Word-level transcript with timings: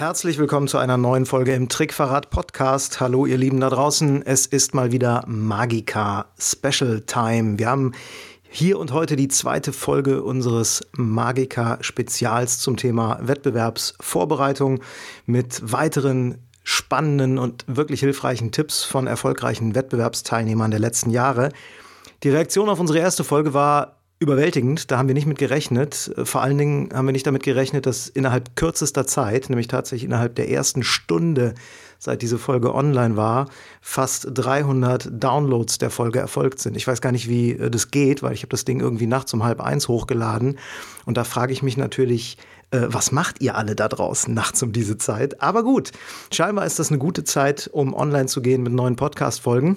Herzlich 0.00 0.38
willkommen 0.38 0.66
zu 0.66 0.78
einer 0.78 0.96
neuen 0.96 1.26
Folge 1.26 1.52
im 1.52 1.68
Trickverrat 1.68 2.30
Podcast. 2.30 3.00
Hallo 3.00 3.26
ihr 3.26 3.36
Lieben 3.36 3.60
da 3.60 3.68
draußen. 3.68 4.24
Es 4.24 4.46
ist 4.46 4.72
mal 4.72 4.92
wieder 4.92 5.24
Magica 5.26 6.24
Special 6.38 7.02
Time. 7.02 7.58
Wir 7.58 7.68
haben 7.68 7.92
hier 8.48 8.78
und 8.78 8.94
heute 8.94 9.14
die 9.14 9.28
zweite 9.28 9.74
Folge 9.74 10.22
unseres 10.22 10.86
Magica 10.96 11.76
Spezials 11.82 12.60
zum 12.60 12.78
Thema 12.78 13.18
Wettbewerbsvorbereitung 13.20 14.80
mit 15.26 15.70
weiteren 15.70 16.38
spannenden 16.64 17.36
und 17.36 17.66
wirklich 17.66 18.00
hilfreichen 18.00 18.52
Tipps 18.52 18.84
von 18.84 19.06
erfolgreichen 19.06 19.74
Wettbewerbsteilnehmern 19.74 20.70
der 20.70 20.80
letzten 20.80 21.10
Jahre. 21.10 21.50
Die 22.22 22.30
Reaktion 22.30 22.70
auf 22.70 22.80
unsere 22.80 23.00
erste 23.00 23.22
Folge 23.22 23.52
war 23.52 23.99
überwältigend. 24.20 24.90
Da 24.90 24.98
haben 24.98 25.08
wir 25.08 25.14
nicht 25.14 25.26
mit 25.26 25.38
gerechnet. 25.38 26.12
Vor 26.24 26.42
allen 26.42 26.58
Dingen 26.58 26.90
haben 26.92 27.06
wir 27.06 27.12
nicht 27.12 27.26
damit 27.26 27.42
gerechnet, 27.42 27.86
dass 27.86 28.06
innerhalb 28.06 28.54
kürzester 28.54 29.06
Zeit, 29.06 29.48
nämlich 29.48 29.66
tatsächlich 29.66 30.04
innerhalb 30.04 30.34
der 30.34 30.50
ersten 30.50 30.82
Stunde, 30.82 31.54
seit 31.98 32.22
diese 32.22 32.38
Folge 32.38 32.74
online 32.74 33.16
war, 33.16 33.48
fast 33.80 34.28
300 34.32 35.08
Downloads 35.10 35.78
der 35.78 35.90
Folge 35.90 36.18
erfolgt 36.18 36.60
sind. 36.60 36.76
Ich 36.76 36.86
weiß 36.86 37.00
gar 37.00 37.12
nicht, 37.12 37.28
wie 37.28 37.52
äh, 37.52 37.70
das 37.70 37.90
geht, 37.90 38.22
weil 38.22 38.34
ich 38.34 38.42
habe 38.42 38.50
das 38.50 38.64
Ding 38.64 38.80
irgendwie 38.80 39.06
nachts 39.06 39.32
um 39.34 39.42
halb 39.42 39.60
eins 39.60 39.88
hochgeladen. 39.88 40.58
Und 41.06 41.16
da 41.16 41.24
frage 41.24 41.52
ich 41.52 41.62
mich 41.62 41.78
natürlich, 41.78 42.36
äh, 42.70 42.82
was 42.88 43.12
macht 43.12 43.40
ihr 43.40 43.56
alle 43.56 43.74
da 43.74 43.88
draußen 43.88 44.32
nachts 44.32 44.62
um 44.62 44.72
diese 44.72 44.98
Zeit? 44.98 45.42
Aber 45.42 45.62
gut, 45.62 45.92
scheinbar 46.30 46.66
ist 46.66 46.78
das 46.78 46.90
eine 46.90 46.98
gute 46.98 47.24
Zeit, 47.24 47.68
um 47.72 47.94
online 47.94 48.26
zu 48.26 48.42
gehen 48.42 48.62
mit 48.62 48.72
neuen 48.72 48.96
Podcast-Folgen. 48.96 49.76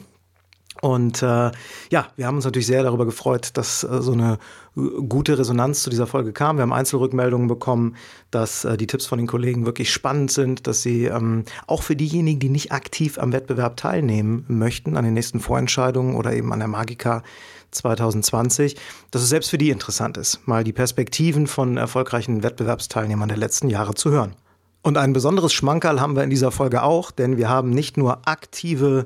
Und 0.82 1.22
äh, 1.22 1.52
ja, 1.92 2.08
wir 2.16 2.28
haben 2.28 2.36
uns 2.36 2.46
natürlich 2.46 2.68
sehr 2.68 2.84
darüber 2.84 3.06
gefreut, 3.06 3.52
dass 3.54 3.84
äh, 3.84 4.02
so 4.02 4.14
eine 4.14 4.38
gute 4.76 5.38
Resonanz 5.38 5.84
zu 5.84 5.90
dieser 5.90 6.08
Folge 6.08 6.34
kam. 6.34 6.58
Wir 6.58 6.64
haben 6.64 6.74
Einzelrückmeldungen 6.74 7.48
bekommen, 7.48 7.96
dass 8.32 8.66
äh, 8.66 8.76
die 8.76 8.88
Tipps 8.88 9.06
von 9.06 9.20
den 9.20 9.28
Kollegen 9.28 9.66
wirklich 9.66 9.92
spannend 9.92 10.32
sind, 10.32 10.66
dass 10.66 10.82
sie 10.82 11.06
ähm, 11.06 11.46
auch 11.68 11.84
für 11.84 11.96
diejenigen, 11.96 12.40
die 12.40 12.50
nicht 12.50 12.72
aktiv 12.72 13.20
am 13.20 13.32
Wettbewerb 13.34 13.78
teilnehmen 13.78 14.46
möchten, 14.48 14.98
an 14.98 15.06
den 15.06 15.14
nächsten 15.14 15.40
Vorentscheidungen 15.40 16.16
oder 16.16 16.34
eben 16.34 16.52
an 16.52 16.60
der 16.60 16.68
Magica 16.68 17.24
2020, 17.72 18.76
dass 19.12 19.22
es 19.22 19.30
selbst 19.30 19.50
für 19.50 19.58
die 19.58 19.70
interessant 19.70 20.18
ist, 20.18 20.48
mal 20.48 20.64
die 20.64 20.74
Perspektiven 20.74 21.48
von 21.48 21.78
erfolgreichen 21.78 22.44
Wettbewerbsteilnehmern 22.44 23.30
der 23.30 23.38
letzten 23.38 23.70
Jahre 23.70 23.94
zu 23.94 24.12
hören. 24.12 24.36
Und 24.82 24.98
ein 24.98 25.14
besonderes 25.14 25.54
Schmankerl 25.54 26.02
haben 26.02 26.16
wir 26.16 26.24
in 26.24 26.30
dieser 26.30 26.52
Folge 26.52 26.84
auch, 26.84 27.12
denn 27.12 27.38
wir 27.38 27.48
haben 27.48 27.70
nicht 27.70 27.96
nur 27.96 28.28
aktive 28.28 29.06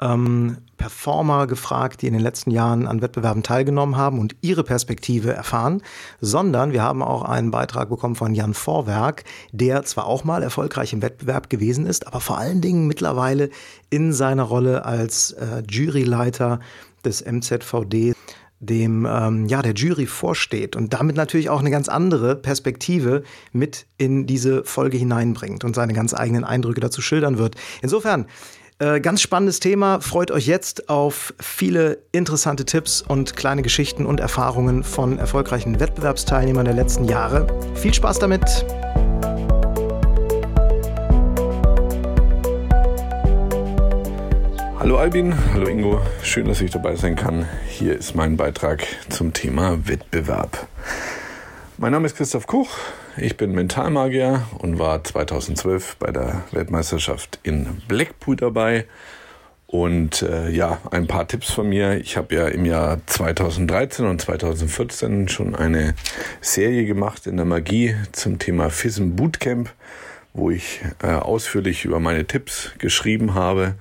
ähm, 0.00 0.58
Performer 0.76 1.46
gefragt, 1.46 2.02
die 2.02 2.08
in 2.08 2.12
den 2.12 2.22
letzten 2.22 2.50
Jahren 2.50 2.86
an 2.86 3.02
Wettbewerben 3.02 3.42
teilgenommen 3.42 3.96
haben 3.96 4.18
und 4.18 4.34
ihre 4.40 4.64
Perspektive 4.64 5.32
erfahren, 5.32 5.82
sondern 6.20 6.72
wir 6.72 6.82
haben 6.82 7.02
auch 7.02 7.22
einen 7.22 7.50
Beitrag 7.50 7.88
bekommen 7.88 8.16
von 8.16 8.34
Jan 8.34 8.54
Vorwerk, 8.54 9.24
der 9.52 9.84
zwar 9.84 10.06
auch 10.06 10.24
mal 10.24 10.42
erfolgreich 10.42 10.92
im 10.92 11.02
Wettbewerb 11.02 11.50
gewesen 11.50 11.86
ist, 11.86 12.06
aber 12.06 12.20
vor 12.20 12.38
allen 12.38 12.60
Dingen 12.60 12.86
mittlerweile 12.86 13.50
in 13.90 14.12
seiner 14.12 14.44
Rolle 14.44 14.84
als 14.84 15.32
äh, 15.32 15.62
Juryleiter 15.68 16.58
des 17.04 17.24
MZVD 17.24 18.14
dem 18.62 19.06
ähm, 19.10 19.46
ja 19.46 19.60
der 19.60 19.74
Jury 19.74 20.06
vorsteht 20.06 20.76
und 20.76 20.94
damit 20.94 21.16
natürlich 21.16 21.50
auch 21.50 21.58
eine 21.58 21.72
ganz 21.72 21.88
andere 21.88 22.36
Perspektive 22.36 23.24
mit 23.52 23.86
in 23.98 24.26
diese 24.26 24.62
Folge 24.64 24.96
hineinbringt 24.96 25.64
und 25.64 25.74
seine 25.74 25.94
ganz 25.94 26.14
eigenen 26.14 26.44
Eindrücke 26.44 26.80
dazu 26.80 27.02
schildern 27.02 27.38
wird. 27.38 27.56
Insofern 27.82 28.26
äh, 28.82 29.00
ganz 29.00 29.20
spannendes 29.22 29.60
Thema. 29.60 30.00
Freut 30.00 30.32
euch 30.32 30.46
jetzt 30.46 30.88
auf 30.88 31.34
viele 31.38 31.98
interessante 32.10 32.64
Tipps 32.64 33.00
und 33.00 33.36
kleine 33.36 33.62
Geschichten 33.62 34.06
und 34.06 34.18
Erfahrungen 34.18 34.82
von 34.82 35.18
erfolgreichen 35.18 35.78
Wettbewerbsteilnehmern 35.78 36.64
der 36.64 36.74
letzten 36.74 37.04
Jahre. 37.04 37.46
Viel 37.76 37.94
Spaß 37.94 38.18
damit! 38.18 38.42
Hallo 44.80 44.98
Albin, 44.98 45.32
hallo 45.52 45.68
Ingo, 45.68 46.00
schön, 46.24 46.48
dass 46.48 46.60
ich 46.60 46.72
dabei 46.72 46.96
sein 46.96 47.14
kann. 47.14 47.46
Hier 47.68 47.96
ist 47.96 48.16
mein 48.16 48.36
Beitrag 48.36 48.84
zum 49.10 49.32
Thema 49.32 49.86
Wettbewerb. 49.86 50.66
Mein 51.78 51.92
Name 51.92 52.06
ist 52.06 52.16
Christoph 52.16 52.48
Kuch, 52.48 52.68
ich 53.16 53.36
bin 53.36 53.52
Mentalmagier 53.52 54.42
und 54.58 54.78
war 54.78 55.04
2012 55.04 55.96
bei 55.96 56.10
der 56.10 56.44
Weltmeisterschaft 56.52 57.38
in 57.42 57.82
Blackpool 57.88 58.36
dabei. 58.36 58.86
Und 59.66 60.22
äh, 60.22 60.50
ja, 60.50 60.78
ein 60.90 61.06
paar 61.06 61.26
Tipps 61.26 61.50
von 61.50 61.68
mir. 61.68 61.98
Ich 61.98 62.16
habe 62.16 62.34
ja 62.34 62.48
im 62.48 62.66
Jahr 62.66 63.00
2013 63.06 64.06
und 64.06 64.20
2014 64.20 65.28
schon 65.28 65.54
eine 65.54 65.94
Serie 66.40 66.84
gemacht 66.84 67.26
in 67.26 67.36
der 67.36 67.46
Magie 67.46 67.96
zum 68.12 68.38
Thema 68.38 68.68
FISM 68.70 69.16
Bootcamp, 69.16 69.72
wo 70.34 70.50
ich 70.50 70.80
äh, 71.02 71.08
ausführlich 71.08 71.84
über 71.84 72.00
meine 72.00 72.26
Tipps 72.26 72.72
geschrieben 72.78 73.34
habe. 73.34 73.74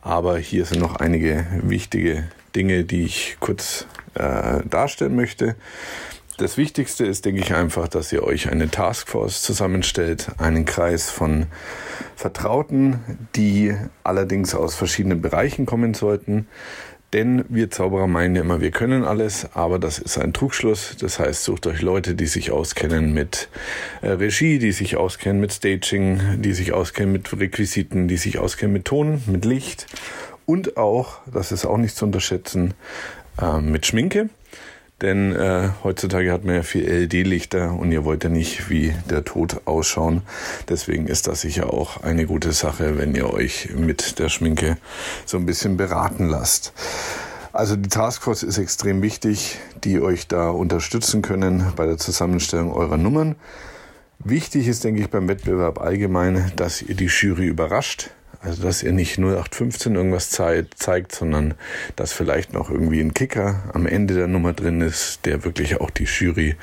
Aber 0.00 0.38
hier 0.38 0.64
sind 0.64 0.80
noch 0.80 0.96
einige 0.96 1.46
wichtige 1.62 2.24
Dinge, 2.54 2.84
die 2.84 3.04
ich 3.04 3.36
kurz 3.40 3.86
äh, 4.14 4.60
darstellen 4.68 5.16
möchte. 5.16 5.56
Das 6.38 6.58
Wichtigste 6.58 7.06
ist, 7.06 7.24
denke 7.24 7.40
ich, 7.40 7.54
einfach, 7.54 7.88
dass 7.88 8.12
ihr 8.12 8.22
euch 8.22 8.50
eine 8.50 8.70
Taskforce 8.70 9.40
zusammenstellt, 9.40 10.32
einen 10.36 10.66
Kreis 10.66 11.10
von 11.10 11.46
Vertrauten, 12.14 13.00
die 13.34 13.74
allerdings 14.04 14.54
aus 14.54 14.74
verschiedenen 14.74 15.22
Bereichen 15.22 15.64
kommen 15.64 15.94
sollten. 15.94 16.46
Denn 17.14 17.46
wir 17.48 17.70
Zauberer 17.70 18.06
meinen 18.06 18.36
immer, 18.36 18.60
wir 18.60 18.70
können 18.70 19.02
alles, 19.04 19.48
aber 19.54 19.78
das 19.78 19.98
ist 19.98 20.18
ein 20.18 20.34
Trugschluss. 20.34 20.96
Das 21.00 21.18
heißt, 21.18 21.42
sucht 21.42 21.66
euch 21.66 21.80
Leute, 21.80 22.14
die 22.14 22.26
sich 22.26 22.50
auskennen 22.50 23.14
mit 23.14 23.48
äh, 24.02 24.10
Regie, 24.10 24.58
die 24.58 24.72
sich 24.72 24.96
auskennen 24.96 25.40
mit 25.40 25.54
Staging, 25.54 26.42
die 26.42 26.52
sich 26.52 26.74
auskennen 26.74 27.12
mit 27.12 27.32
Requisiten, 27.32 28.08
die 28.08 28.18
sich 28.18 28.38
auskennen 28.38 28.74
mit 28.74 28.84
Ton, 28.84 29.22
mit 29.26 29.46
Licht 29.46 29.86
und 30.46 30.76
auch, 30.76 31.20
das 31.32 31.50
ist 31.50 31.64
auch 31.64 31.78
nicht 31.78 31.96
zu 31.96 32.04
unterschätzen, 32.04 32.74
äh, 33.40 33.60
mit 33.60 33.86
Schminke. 33.86 34.28
Denn 35.02 35.36
äh, 35.36 35.70
heutzutage 35.84 36.32
hat 36.32 36.44
man 36.44 36.54
ja 36.54 36.62
viel 36.62 36.88
LED-Lichter 36.88 37.72
und 37.72 37.92
ihr 37.92 38.04
wollt 38.04 38.24
ja 38.24 38.30
nicht 38.30 38.70
wie 38.70 38.94
der 39.10 39.24
Tod 39.24 39.60
ausschauen. 39.66 40.22
Deswegen 40.70 41.06
ist 41.06 41.26
das 41.26 41.42
sicher 41.42 41.72
auch 41.72 42.02
eine 42.02 42.24
gute 42.24 42.52
Sache, 42.52 42.96
wenn 42.96 43.14
ihr 43.14 43.30
euch 43.30 43.70
mit 43.76 44.18
der 44.18 44.30
Schminke 44.30 44.78
so 45.26 45.36
ein 45.36 45.44
bisschen 45.44 45.76
beraten 45.76 46.28
lasst. 46.28 46.72
Also 47.52 47.76
die 47.76 47.90
Taskforce 47.90 48.42
ist 48.42 48.58
extrem 48.58 49.02
wichtig, 49.02 49.58
die 49.84 50.00
euch 50.00 50.28
da 50.28 50.48
unterstützen 50.48 51.20
können 51.20 51.72
bei 51.76 51.86
der 51.86 51.98
Zusammenstellung 51.98 52.72
eurer 52.72 52.96
Nummern. 52.96 53.36
Wichtig 54.18 54.66
ist, 54.66 54.84
denke 54.84 55.02
ich, 55.02 55.10
beim 55.10 55.28
Wettbewerb 55.28 55.78
allgemein, 55.80 56.52
dass 56.56 56.80
ihr 56.80 56.94
die 56.94 57.06
Jury 57.06 57.46
überrascht. 57.46 58.10
Also, 58.40 58.62
dass 58.62 58.82
ihr 58.82 58.92
nicht 58.92 59.18
0815 59.18 59.94
irgendwas 59.94 60.30
zeigt, 60.30 61.14
sondern 61.14 61.54
dass 61.96 62.12
vielleicht 62.12 62.52
noch 62.52 62.70
irgendwie 62.70 63.00
ein 63.00 63.14
Kicker 63.14 63.62
am 63.72 63.86
Ende 63.86 64.14
der 64.14 64.26
Nummer 64.26 64.52
drin 64.52 64.80
ist, 64.80 65.26
der 65.26 65.44
wirklich 65.44 65.80
auch 65.80 65.90
die 65.90 66.04
Jury 66.04 66.56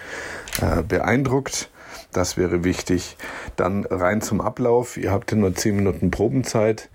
äh, 0.61 0.84
beeindruckt. 0.84 1.69
Das 2.11 2.38
wäre 2.38 2.63
wichtig. 2.63 3.17
Dann 3.56 3.85
rein 3.85 4.22
zum 4.22 4.39
Ablauf. 4.39 4.97
Ihr 4.97 5.11
habt 5.11 5.31
ja 5.31 5.38
nur 5.38 5.53
10 5.53 5.75
Minuten 5.75 6.11
Probenzeit. 6.11 6.89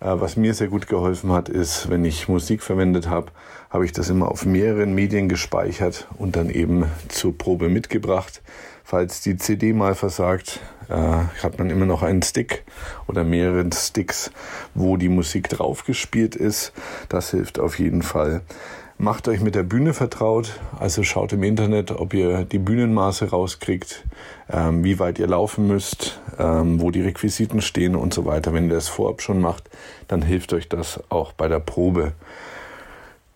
Äh, 0.00 0.20
was 0.20 0.36
mir 0.36 0.54
sehr 0.54 0.68
gut 0.68 0.88
geholfen 0.88 1.32
hat, 1.32 1.48
ist, 1.48 1.88
wenn 1.90 2.04
ich 2.04 2.28
Musik 2.28 2.62
verwendet 2.62 3.08
habe, 3.08 3.32
habe 3.70 3.84
ich 3.84 3.92
das 3.92 4.10
immer 4.10 4.28
auf 4.30 4.44
mehreren 4.44 4.94
Medien 4.94 5.28
gespeichert 5.28 6.06
und 6.18 6.36
dann 6.36 6.50
eben 6.50 6.86
zur 7.08 7.36
Probe 7.36 7.68
mitgebracht. 7.68 8.42
Falls 8.86 9.22
die 9.22 9.38
CD 9.38 9.72
mal 9.72 9.94
versagt, 9.94 10.60
äh, 10.90 10.94
hat 10.94 11.58
man 11.58 11.70
immer 11.70 11.86
noch 11.86 12.02
einen 12.02 12.22
Stick 12.22 12.64
oder 13.06 13.24
mehrere 13.24 13.64
Sticks, 13.72 14.30
wo 14.74 14.98
die 14.98 15.08
Musik 15.08 15.48
draufgespielt 15.48 16.36
ist. 16.36 16.74
Das 17.08 17.30
hilft 17.30 17.58
auf 17.58 17.78
jeden 17.78 18.02
Fall. 18.02 18.42
Macht 18.98 19.26
euch 19.26 19.40
mit 19.40 19.54
der 19.54 19.62
Bühne 19.64 19.92
vertraut, 19.92 20.60
also 20.78 21.02
schaut 21.02 21.32
im 21.32 21.42
Internet, 21.42 21.90
ob 21.90 22.14
ihr 22.14 22.44
die 22.44 22.58
Bühnenmaße 22.58 23.30
rauskriegt, 23.30 24.04
ähm, 24.52 24.84
wie 24.84 24.98
weit 24.98 25.18
ihr 25.18 25.26
laufen 25.26 25.66
müsst, 25.66 26.20
ähm, 26.38 26.80
wo 26.80 26.90
die 26.90 27.00
Requisiten 27.00 27.62
stehen 27.62 27.96
und 27.96 28.14
so 28.14 28.24
weiter. 28.24 28.52
Wenn 28.52 28.68
ihr 28.68 28.74
das 28.74 28.88
vorab 28.88 29.22
schon 29.22 29.40
macht, 29.40 29.68
dann 30.08 30.22
hilft 30.22 30.52
euch 30.52 30.68
das 30.68 31.00
auch 31.08 31.32
bei 31.32 31.48
der 31.48 31.58
Probe. 31.58 32.12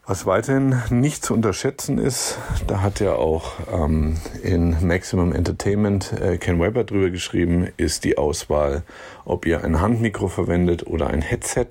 Was 0.09 0.25
weiterhin 0.25 0.75
nicht 0.89 1.23
zu 1.23 1.35
unterschätzen 1.35 1.99
ist, 1.99 2.39
da 2.67 2.81
hat 2.81 2.99
ja 2.99 3.13
auch 3.13 3.53
ähm, 3.71 4.17
in 4.43 4.75
Maximum 4.81 5.35
Entertainment 5.35 6.15
äh, 6.15 6.39
Ken 6.39 6.59
Weber 6.59 6.85
drüber 6.85 7.11
geschrieben, 7.11 7.69
ist 7.77 8.05
die 8.05 8.17
Auswahl, 8.17 8.85
ob 9.27 9.45
ihr 9.45 9.63
ein 9.63 9.83
Handmikro 9.83 10.29
verwendet 10.29 10.87
oder 10.87 11.09
ein 11.09 11.21
Headset. 11.21 11.67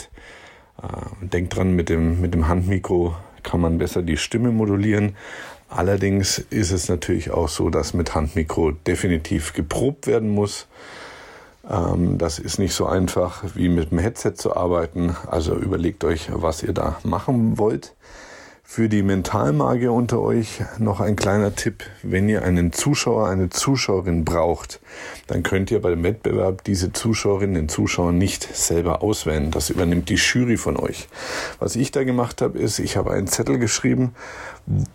Äh, 0.80 1.25
denkt 1.25 1.56
dran, 1.56 1.72
mit 1.72 1.89
dem, 1.89 2.22
mit 2.22 2.36
dem 2.36 2.48
Handmikro 2.48 3.16
kann 3.42 3.60
man 3.60 3.80
besser 3.80 4.04
die 4.04 4.18
Stimme 4.18 4.51
modulieren. 4.51 5.16
Allerdings 5.68 6.38
ist 6.38 6.72
es 6.72 6.89
natürlich 6.89 7.31
auch 7.31 7.50
so, 7.50 7.72
dass 7.72 7.95
mit 7.95 8.13
Handmikro 8.13 8.69
definitiv 8.69 9.54
geprobt 9.54 10.06
werden 10.06 10.30
muss. 10.30 10.68
Ähm, 11.68 12.19
das 12.19 12.38
ist 12.38 12.60
nicht 12.60 12.75
so 12.75 12.86
einfach 12.86 13.44
wie 13.56 13.68
mit 13.68 13.89
dem 13.89 13.98
Headset 13.98 14.34
zu 14.36 14.56
arbeiten. 14.56 15.16
Also 15.25 15.56
überlegt 15.56 16.04
euch, 16.04 16.30
was 16.31 16.62
ihr 16.62 16.74
da 16.74 17.00
machen 17.04 17.57
wollt. 17.57 17.95
Für 18.69 18.89
die 18.89 19.01
Mentalmagier 19.01 19.93
unter 19.93 20.19
euch 20.19 20.61
noch 20.77 20.99
ein 20.99 21.15
kleiner 21.15 21.55
Tipp. 21.55 21.85
Wenn 22.03 22.27
ihr 22.27 22.43
einen 22.43 22.73
Zuschauer, 22.73 23.29
eine 23.29 23.49
Zuschauerin 23.49 24.25
braucht, 24.25 24.81
dann 25.27 25.41
könnt 25.41 25.71
ihr 25.71 25.81
bei 25.81 25.89
dem 25.89 26.03
Wettbewerb 26.03 26.65
diese 26.65 26.91
Zuschauerin, 26.91 27.53
den 27.53 27.69
Zuschauer 27.69 28.11
nicht 28.11 28.43
selber 28.43 29.01
auswählen. 29.01 29.51
Das 29.51 29.69
übernimmt 29.69 30.09
die 30.09 30.15
Jury 30.15 30.57
von 30.57 30.75
euch. 30.75 31.07
Was 31.59 31.77
ich 31.77 31.91
da 31.91 32.03
gemacht 32.03 32.41
habe, 32.41 32.59
ist, 32.59 32.79
ich 32.79 32.97
habe 32.97 33.11
einen 33.11 33.27
Zettel 33.27 33.57
geschrieben, 33.57 34.13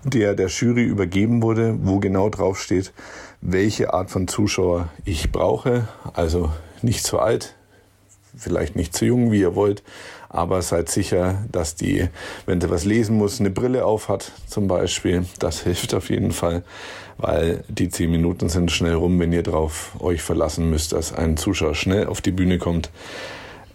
der 0.05 0.35
der 0.35 0.49
Jury 0.49 0.85
übergeben 0.85 1.43
wurde, 1.43 1.75
wo 1.83 1.99
genau 1.99 2.29
drauf 2.29 2.61
steht, 2.61 2.93
welche 3.41 3.95
Art 3.95 4.11
von 4.11 4.29
Zuschauer 4.29 4.91
ich 5.07 5.33
brauche. 5.33 5.89
Also 6.13 6.53
nicht 6.83 7.05
zu 7.05 7.19
alt, 7.19 7.55
vielleicht 8.37 8.77
nicht 8.77 8.95
zu 8.95 9.07
jung, 9.07 9.33
wie 9.33 9.41
ihr 9.41 9.55
wollt, 9.55 9.83
aber 10.33 10.63
seid 10.63 10.89
sicher, 10.89 11.45
dass 11.53 11.75
die, 11.75 12.09
wenn 12.47 12.61
sie 12.61 12.71
was 12.71 12.85
lesen 12.85 13.17
muss, 13.17 13.39
eine 13.39 13.51
Brille 13.51 13.85
auf 13.85 14.09
hat 14.09 14.33
zum 14.47 14.67
Beispiel. 14.67 15.27
Das 15.39 15.61
hilft 15.61 15.95
auf 15.95 16.09
jeden 16.11 16.33
Fall, 16.33 16.63
weil 17.19 17.63
die 17.69 17.91
zehn 17.91 18.11
Minuten 18.11 18.49
sind 18.49 18.73
schnell 18.73 18.95
rum, 18.95 19.21
wenn 19.21 19.33
ihr 19.33 19.43
darauf 19.43 19.93
euch 20.01 20.23
verlassen 20.23 20.71
müsst, 20.71 20.93
dass 20.93 21.13
ein 21.13 21.37
Zuschauer 21.37 21.75
schnell 21.75 22.07
auf 22.07 22.23
die 22.23 22.33
Bühne 22.33 22.59
kommt 22.59 22.91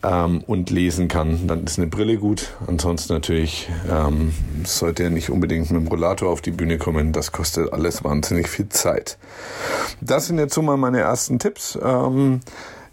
ähm, 0.04 0.44
und 0.48 0.71
lesen 0.71 1.07
kann. 1.07 1.48
Dann 1.48 1.63
ist 1.63 1.77
eine 1.77 1.88
Brille 1.88 2.18
gut. 2.18 2.54
Ansonsten 2.65 3.13
natürlich 3.13 3.69
ähm, 3.89 4.33
sollte 4.65 5.04
er 5.04 5.09
nicht 5.12 5.30
unbedingt 5.30 5.69
mit 5.71 5.80
dem 5.80 5.88
Rollator 5.88 6.30
auf 6.30 6.42
die 6.42 6.51
Bühne 6.51 6.80
kommen. 6.80 7.13
Das 7.13 7.31
kostet 7.31 7.71
alles 7.71 8.04
wahnsinnig 8.04 8.50
viel 8.50 8.69
Zeit. 8.69 9.19
Das 10.01 10.27
sind 10.27 10.39
jetzt 10.39 10.56
so 10.56 10.63
mal 10.63 10.77
meine 10.77 11.00
ersten 11.01 11.38
Tipps. 11.38 11.77
Ähm, 11.81 12.39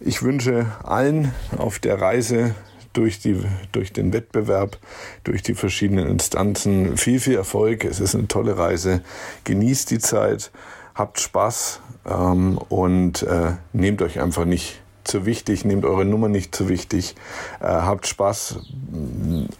ich 0.00 0.22
wünsche 0.22 0.66
allen 0.82 1.32
auf 1.56 1.78
der 1.78 1.99
Reise 2.00 2.55
durch, 2.94 3.20
die, 3.20 3.43
durch 3.73 3.93
den 3.93 4.12
Wettbewerb, 4.12 4.79
durch 5.25 5.43
die 5.43 5.55
verschiedenen 5.55 6.08
Instanzen 6.08 6.96
viel, 6.96 7.20
viel 7.20 7.37
Erfolg. 7.37 7.85
Es 7.85 8.00
ist 8.00 8.14
eine 8.14 8.29
tolle 8.29 8.56
Reise. 8.56 9.02
Genießt 9.44 9.91
die 9.91 9.99
Zeit, 9.99 10.50
habt 10.94 11.20
Spaß 11.20 11.81
ähm, 12.08 12.58
und 12.69 13.23
äh, 13.25 13.52
nehmt 13.73 14.00
euch 14.00 14.20
einfach 14.20 14.46
nicht 14.46 14.81
zu 15.05 15.26
wichtig, 15.26 15.64
nehmt 15.64 15.85
eure 15.85 16.05
Nummer 16.05 16.29
nicht 16.29 16.55
zu 16.55 16.69
wichtig, 16.69 17.14
äh, 17.61 17.67
habt 17.67 18.06
Spaß, 18.06 18.56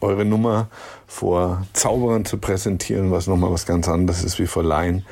eure 0.01 0.25
Nummer 0.25 0.69
vor 1.07 1.67
Zauberern 1.75 2.25
zu 2.25 2.39
präsentieren, 2.39 3.11
was 3.11 3.27
nochmal 3.27 3.53
was 3.53 3.67
ganz 3.67 3.89
anderes 3.89 4.25
ist 4.25 4.39
wie 4.39 4.47
vor 4.47 4.63
Laien. 4.63 5.05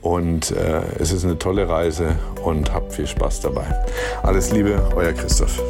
Und 0.00 0.52
äh, 0.52 0.82
es 0.98 1.12
ist 1.12 1.24
eine 1.24 1.38
tolle 1.38 1.68
Reise 1.68 2.16
und 2.42 2.72
habt 2.72 2.92
viel 2.92 3.06
Spaß 3.06 3.40
dabei. 3.40 3.66
Alles 4.22 4.52
Liebe, 4.52 4.88
euer 4.94 5.12
Christoph. 5.12 5.60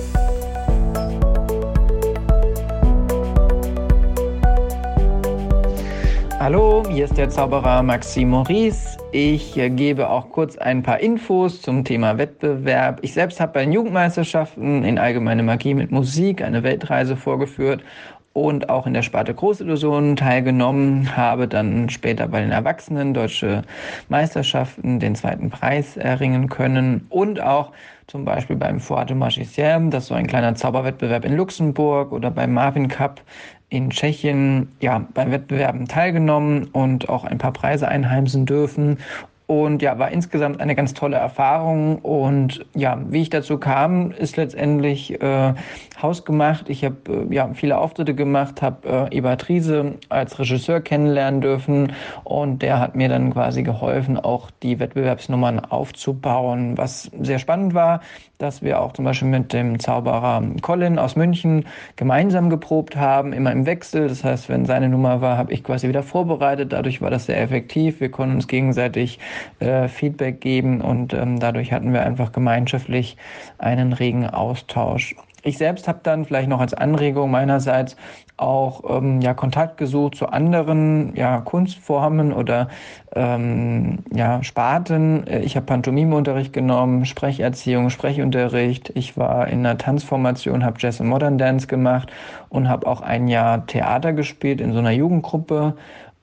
Hallo, 6.41 6.85
hier 6.89 7.07
ist 7.07 7.19
der 7.19 7.31
Zauberer 7.31 7.83
Maxim 7.83 8.31
Maurice. 8.31 8.97
Ich 9.11 9.55
gebe 9.55 10.09
auch 10.09 10.31
kurz 10.31 10.57
ein 10.57 10.85
paar 10.85 11.01
Infos 11.01 11.61
zum 11.61 11.85
Thema 11.85 12.17
Wettbewerb. 12.17 13.01
Ich 13.03 13.13
selbst 13.13 13.41
habe 13.41 13.55
bei 13.55 13.65
den 13.65 13.73
Jugendmeisterschaften 13.73 14.85
in 14.85 15.01
Allgemeine 15.01 15.43
Magie 15.43 15.75
mit 15.75 15.91
Musik 15.91 16.41
eine 16.41 16.63
Weltreise 16.63 17.17
vorgeführt 17.17 17.83
und 18.35 18.69
auch 18.69 18.87
in 18.87 18.95
der 18.95 19.03
Sparte 19.03 19.35
Großillusionen 19.35 20.15
teilgenommen, 20.15 21.17
habe 21.17 21.49
dann 21.49 21.91
später 21.91 22.29
bei 22.29 22.41
den 22.41 22.53
Erwachsenen 22.53 23.15
deutsche 23.15 23.63
Meisterschaften 24.09 25.01
den 25.01 25.17
zweiten 25.17 25.51
Preis 25.51 25.97
erringen 25.97 26.49
können 26.49 27.07
und 27.09 27.43
auch 27.43 27.73
zum 28.09 28.25
Beispiel 28.25 28.57
beim 28.57 28.81
Foire 28.81 29.05
de 29.05 29.15
Magicien, 29.15 29.91
das 29.91 30.05
ist 30.05 30.09
so 30.09 30.15
ein 30.15 30.27
kleiner 30.27 30.55
Zauberwettbewerb 30.55 31.27
in 31.27 31.37
Luxemburg 31.37 32.11
oder 32.11 32.31
beim 32.31 32.55
Marvin 32.55 32.89
Cup 32.89 33.21
in 33.69 33.91
Tschechien 33.91 34.73
ja, 34.81 35.07
beim 35.13 35.31
Wettbewerben 35.31 35.87
teilgenommen 35.87 36.65
und 36.73 37.11
auch 37.11 37.25
ein 37.25 37.37
paar 37.37 37.53
Preise 37.53 37.87
einheimsen 37.87 38.47
dürfen 38.47 38.99
und 39.49 39.81
ja, 39.81 39.99
war 39.99 40.11
insgesamt 40.13 40.61
eine 40.61 40.75
ganz 40.75 40.93
tolle 40.93 41.17
Erfahrung. 41.17 42.01
Und 42.01 42.67
ja, 42.75 43.01
wie 43.09 43.23
ich 43.23 43.31
dazu 43.31 43.57
kam, 43.57 44.11
ist 44.11 44.37
letztendlich 44.37 45.23
äh, 45.23 45.55
hausgemacht. 46.01 46.69
Ich 46.69 46.85
habe 46.85 46.97
äh, 47.31 47.35
ja 47.35 47.55
viele 47.55 47.79
Auftritte 47.79 48.15
gemacht, 48.15 48.61
habe 48.61 49.09
äh, 49.11 49.17
Ebert 49.17 49.49
Riese 49.49 49.95
als 50.11 50.39
Regisseur 50.39 50.83
kennenlernen 50.83 51.41
dürfen 51.41 51.95
und 52.25 52.61
der 52.61 52.79
hat 52.79 52.95
mir 52.95 53.09
dann 53.09 53.33
quasi 53.33 53.63
geholfen, 53.63 54.19
auch 54.19 54.51
die 54.63 54.79
Wettbewerbsnummern 54.81 55.61
aufzubauen, 55.61 56.77
was 56.77 57.11
sehr 57.19 57.39
spannend 57.39 57.73
war, 57.73 58.03
dass 58.39 58.63
wir 58.63 58.81
auch 58.81 58.93
zum 58.93 59.05
Beispiel 59.05 59.29
mit 59.29 59.53
dem 59.53 59.79
Zauberer 59.79 60.43
Colin 60.63 60.99
aus 60.99 61.17
München 61.17 61.67
gemeinsam 61.97 62.51
geprobt 62.51 62.97
haben, 62.97 63.33
immer 63.33 63.53
im 63.53 63.67
Wechsel. 63.67 64.09
Das 64.09 64.25
heißt, 64.25 64.49
wenn 64.49 64.65
seine 64.65 64.89
Nummer 64.89 65.21
war, 65.21 65.37
habe 65.37 65.53
ich 65.53 65.65
quasi 65.65 65.89
wieder 65.89 66.03
vorbereitet. 66.03 66.73
Dadurch 66.73 67.03
war 67.03 67.11
das 67.11 67.27
sehr 67.27 67.41
effektiv. 67.41 68.01
Wir 68.01 68.11
konnten 68.11 68.37
uns 68.37 68.49
gegenseitig 68.49 69.19
äh, 69.59 69.89
Feedback 69.89 70.41
geben 70.41 70.81
und 70.81 71.13
ähm, 71.13 71.41
dadurch 71.41 71.73
hatten 71.73 71.93
wir 71.93 72.03
einfach 72.03 72.33
gemeinschaftlich 72.33 73.17
einen 73.59 73.93
regen 73.93 74.27
Austausch. 74.27 75.17
Ich 75.43 75.57
selbst 75.57 75.87
habe 75.87 76.01
dann 76.03 76.25
vielleicht 76.25 76.49
noch 76.49 76.61
als 76.61 76.75
Anregung 76.75 77.31
meinerseits 77.31 77.97
auch 78.37 78.83
ähm, 78.89 79.21
ja, 79.21 79.35
Kontakt 79.35 79.77
gesucht 79.77 80.15
zu 80.17 80.29
anderen 80.29 81.15
ja, 81.15 81.41
Kunstformen 81.41 82.33
oder 82.33 82.69
ähm, 83.15 84.01
ja, 84.13 84.43
Sparten. 84.43 85.25
Ich 85.43 85.57
habe 85.57 85.67
Pantomimeunterricht 85.67 86.53
genommen, 86.53 87.05
Sprecherziehung, 87.05 87.91
Sprechunterricht. 87.91 88.93
Ich 88.95 89.17
war 89.17 89.49
in 89.49 89.61
einer 89.61 89.79
Tanzformation, 89.79 90.65
habe 90.65 90.77
Jazz 90.81 91.01
und 91.01 91.09
Modern 91.09 91.39
Dance 91.39 91.67
gemacht 91.67 92.11
und 92.49 92.69
habe 92.69 92.87
auch 92.87 93.01
ein 93.01 93.29
Jahr 93.29 93.67
Theater 93.67 94.13
gespielt 94.13 94.61
in 94.61 94.73
so 94.73 94.79
einer 94.79 94.93
Jugendgruppe 94.93 95.75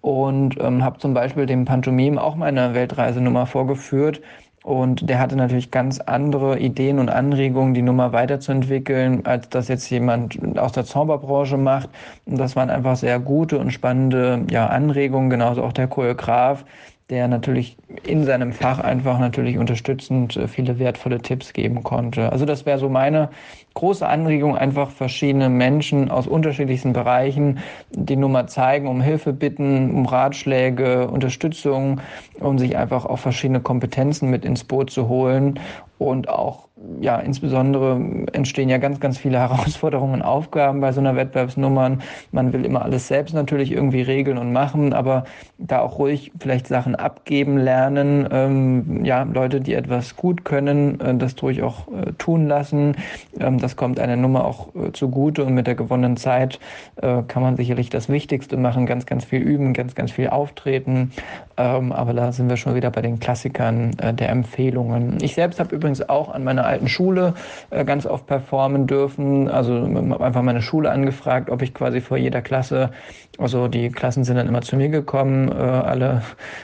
und 0.01 0.57
ähm, 0.59 0.83
habe 0.83 0.99
zum 0.99 1.13
Beispiel 1.13 1.47
dem 1.47 1.65
Pantomim 1.65 2.17
auch 2.17 2.35
meine 2.35 2.73
Weltreisenummer 2.73 3.47
vorgeführt. 3.47 4.21
Und 4.65 5.07
der 5.11 5.19
hatte 5.19 5.35
natürlich 5.35 5.69
ganz 5.69 5.99
andere 5.99 6.57
Ideen 6.57 6.97
und 6.97 7.07
Anregungen, 7.07 7.75
die 7.75 7.83
Nummer 7.83 8.13
weiterzuentwickeln, 8.13 9.23
als 9.23 9.47
das 9.49 9.67
jetzt 9.67 9.87
jemand 9.91 10.39
aus 10.57 10.71
der 10.71 10.85
Zauberbranche 10.85 11.55
macht. 11.55 11.87
Und 12.25 12.39
das 12.39 12.55
waren 12.55 12.71
einfach 12.71 12.95
sehr 12.95 13.19
gute 13.19 13.59
und 13.59 13.69
spannende 13.69 14.43
ja, 14.49 14.65
Anregungen, 14.65 15.29
genauso 15.29 15.61
auch 15.63 15.71
der 15.71 15.87
Choreograf, 15.87 16.65
der 17.09 17.27
natürlich 17.27 17.77
in 18.03 18.23
seinem 18.23 18.51
Fach 18.51 18.79
einfach 18.79 19.19
natürlich 19.19 19.59
unterstützend 19.59 20.35
äh, 20.37 20.47
viele 20.47 20.79
wertvolle 20.79 21.19
Tipps 21.19 21.53
geben 21.53 21.83
konnte. 21.83 22.31
Also 22.31 22.45
das 22.45 22.65
wäre 22.65 22.79
so 22.79 22.89
meine 22.89 23.29
große 23.75 24.07
Anregung, 24.07 24.57
einfach 24.57 24.89
verschiedene 24.89 25.49
Menschen 25.49 26.09
aus 26.09 26.25
unterschiedlichsten 26.25 26.93
Bereichen 26.93 27.59
die 27.91 28.15
Nummer 28.15 28.47
zeigen, 28.47 28.87
um 28.87 29.01
Hilfe 29.01 29.33
bitten, 29.33 29.91
um 29.91 30.05
Ratschläge, 30.05 31.07
Unterstützung, 31.07 32.01
um 32.39 32.57
sich 32.57 32.75
einfach 32.77 33.05
auch 33.05 33.19
verschiedene 33.19 33.59
Kompetenzen 33.59 34.29
mit 34.29 34.43
ins 34.43 34.63
Boot 34.63 34.89
zu 34.89 35.07
holen 35.07 35.59
und 35.99 36.27
auch 36.29 36.69
ja, 36.99 37.17
insbesondere 37.19 37.99
entstehen 38.33 38.69
ja 38.69 38.77
ganz, 38.77 38.99
ganz 38.99 39.17
viele 39.17 39.39
Herausforderungen 39.49 40.15
und 40.15 40.21
Aufgaben 40.21 40.81
bei 40.81 40.91
so 40.91 40.99
einer 40.99 41.15
Wettbewerbsnummern. 41.15 42.01
Man 42.31 42.53
will 42.53 42.65
immer 42.65 42.83
alles 42.83 43.07
selbst 43.07 43.33
natürlich 43.33 43.71
irgendwie 43.71 44.01
regeln 44.01 44.37
und 44.37 44.51
machen, 44.51 44.93
aber 44.93 45.25
da 45.57 45.79
auch 45.81 45.99
ruhig 45.99 46.31
vielleicht 46.39 46.67
Sachen 46.67 46.95
abgeben 46.95 47.57
lernen. 47.57 48.27
Ähm, 48.31 49.05
ja, 49.05 49.23
Leute, 49.23 49.61
die 49.61 49.73
etwas 49.73 50.15
gut 50.15 50.45
können, 50.45 50.99
äh, 50.99 51.15
das 51.15 51.35
durch 51.35 51.63
auch 51.63 51.87
äh, 51.87 52.11
tun 52.17 52.47
lassen. 52.47 52.95
Ähm, 53.39 53.59
das 53.59 53.75
kommt 53.75 53.99
einer 53.99 54.15
Nummer 54.15 54.45
auch 54.45 54.73
äh, 54.75 54.91
zugute 54.91 55.43
und 55.43 55.53
mit 55.53 55.67
der 55.67 55.75
gewonnenen 55.75 56.17
Zeit 56.17 56.59
äh, 57.01 57.23
kann 57.27 57.41
man 57.41 57.55
sicherlich 57.57 57.89
das 57.89 58.09
Wichtigste 58.09 58.57
machen, 58.57 58.85
ganz, 58.85 59.05
ganz 59.05 59.25
viel 59.25 59.41
üben, 59.41 59.73
ganz, 59.73 59.95
ganz 59.95 60.11
viel 60.11 60.29
auftreten. 60.29 61.11
Ähm, 61.57 61.91
aber 61.91 62.13
da 62.13 62.31
sind 62.31 62.49
wir 62.49 62.57
schon 62.57 62.75
wieder 62.75 62.91
bei 62.91 63.01
den 63.01 63.19
Klassikern 63.19 63.91
äh, 63.99 64.13
der 64.13 64.29
Empfehlungen. 64.29 65.17
Ich 65.21 65.35
selbst 65.35 65.59
habe 65.59 65.73
übrigens 65.75 66.07
auch 66.07 66.33
an 66.33 66.43
meiner 66.43 66.65
alten 66.75 66.87
Schule 66.87 67.33
äh, 67.69 67.85
ganz 67.85 68.05
oft 68.05 68.27
performen 68.27 68.87
dürfen. 68.87 69.49
Also 69.49 69.73
habe 69.73 70.23
einfach 70.23 70.41
meine 70.41 70.61
Schule 70.61 70.91
angefragt, 70.91 71.49
ob 71.49 71.61
ich 71.61 71.73
quasi 71.73 72.01
vor 72.01 72.17
jeder 72.17 72.41
Klasse, 72.41 72.91
also 73.37 73.67
die 73.67 73.89
Klassen 73.89 74.23
sind 74.23 74.35
dann 74.35 74.47
immer 74.47 74.61
zu 74.61 74.75
mir 74.75 74.89
gekommen, 74.89 75.49
äh, 75.49 75.53
alle 75.53 76.21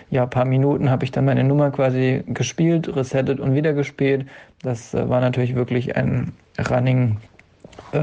ja 0.10 0.26
paar 0.26 0.46
Minuten 0.46 0.90
habe 0.90 1.04
ich 1.06 1.12
dann 1.12 1.26
meine 1.26 1.44
Nummer 1.44 1.72
quasi 1.72 2.24
gespielt, 2.28 2.94
resettet 2.96 3.40
und 3.40 3.56
wieder 3.56 3.74
gespielt. 3.74 4.26
Das 4.62 4.94
äh, 4.94 5.10
war 5.10 5.22
natürlich 5.22 5.56
wirklich 5.56 5.96
ein 5.96 6.34
Running 6.70 7.18
äh, 7.94 8.02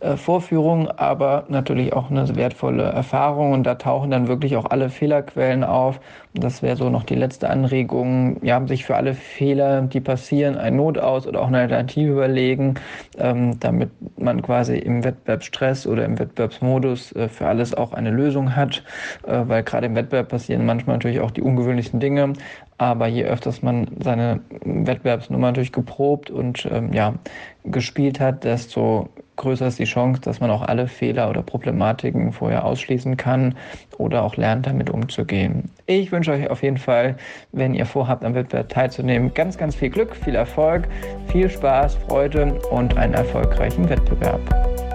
äh, 0.00 0.16
Vorführung, 0.16 0.88
aber 0.88 1.44
natürlich 1.48 1.92
auch 1.92 2.10
eine 2.10 2.34
wertvolle 2.34 2.84
Erfahrung. 2.84 3.52
Und 3.52 3.64
da 3.64 3.74
tauchen 3.74 4.10
dann 4.10 4.28
wirklich 4.28 4.56
auch 4.56 4.64
alle 4.70 4.88
Fehlerquellen 4.88 5.62
auf. 5.62 6.00
Das 6.32 6.62
wäre 6.62 6.76
so 6.76 6.90
noch 6.90 7.04
die 7.04 7.16
letzte 7.16 7.50
Anregung, 7.50 8.42
ja, 8.42 8.64
sich 8.66 8.86
für 8.86 8.96
alle 8.96 9.14
Fehler, 9.14 9.82
die 9.82 10.00
passieren, 10.00 10.56
ein 10.56 10.76
Notaus 10.76 11.26
oder 11.26 11.42
auch 11.42 11.48
eine 11.48 11.58
Alternative 11.58 12.12
überlegen, 12.12 12.74
ähm, 13.18 13.58
damit 13.60 13.90
man 14.16 14.40
quasi 14.40 14.78
im 14.78 15.04
Wettbewerbsstress 15.04 15.86
oder 15.86 16.04
im 16.04 16.18
Wettbewerbsmodus 16.18 17.12
äh, 17.12 17.28
für 17.28 17.46
alles 17.48 17.74
auch 17.74 17.92
eine 17.92 18.10
Lösung 18.10 18.54
hat, 18.56 18.82
äh, 19.26 19.42
weil 19.46 19.64
gerade 19.64 19.86
im 19.86 19.96
Wettbewerb 19.96 20.28
passieren 20.28 20.64
manchmal 20.64 20.96
natürlich 20.96 21.20
auch 21.20 21.32
die 21.32 21.42
ungewöhnlichsten 21.42 22.00
Dinge, 22.00 22.32
aber 22.78 23.06
je 23.08 23.24
öfters 23.24 23.62
man 23.62 23.88
seine 24.02 24.40
Wettbewerbsnummer 24.64 25.48
natürlich 25.48 25.72
geprobt 25.72 26.30
und 26.30 26.66
ähm, 26.70 26.92
ja, 26.92 27.14
gespielt 27.64 28.20
hat, 28.20 28.44
desto 28.44 29.08
größer 29.40 29.66
ist 29.66 29.78
die 29.78 29.84
Chance, 29.84 30.20
dass 30.20 30.40
man 30.40 30.50
auch 30.50 30.62
alle 30.62 30.86
Fehler 30.86 31.30
oder 31.30 31.42
Problematiken 31.42 32.32
vorher 32.32 32.64
ausschließen 32.64 33.16
kann 33.16 33.54
oder 33.98 34.22
auch 34.22 34.36
lernt, 34.36 34.66
damit 34.66 34.90
umzugehen. 34.90 35.70
Ich 35.86 36.12
wünsche 36.12 36.32
euch 36.32 36.48
auf 36.50 36.62
jeden 36.62 36.76
Fall, 36.76 37.16
wenn 37.52 37.74
ihr 37.74 37.86
vorhabt, 37.86 38.24
am 38.24 38.34
Wettbewerb 38.34 38.68
teilzunehmen, 38.68 39.32
ganz, 39.34 39.58
ganz 39.58 39.74
viel 39.74 39.90
Glück, 39.90 40.14
viel 40.14 40.34
Erfolg, 40.34 40.88
viel 41.28 41.50
Spaß, 41.50 41.96
Freude 42.06 42.60
und 42.70 42.96
einen 42.96 43.14
erfolgreichen 43.14 43.88
Wettbewerb. 43.88 44.89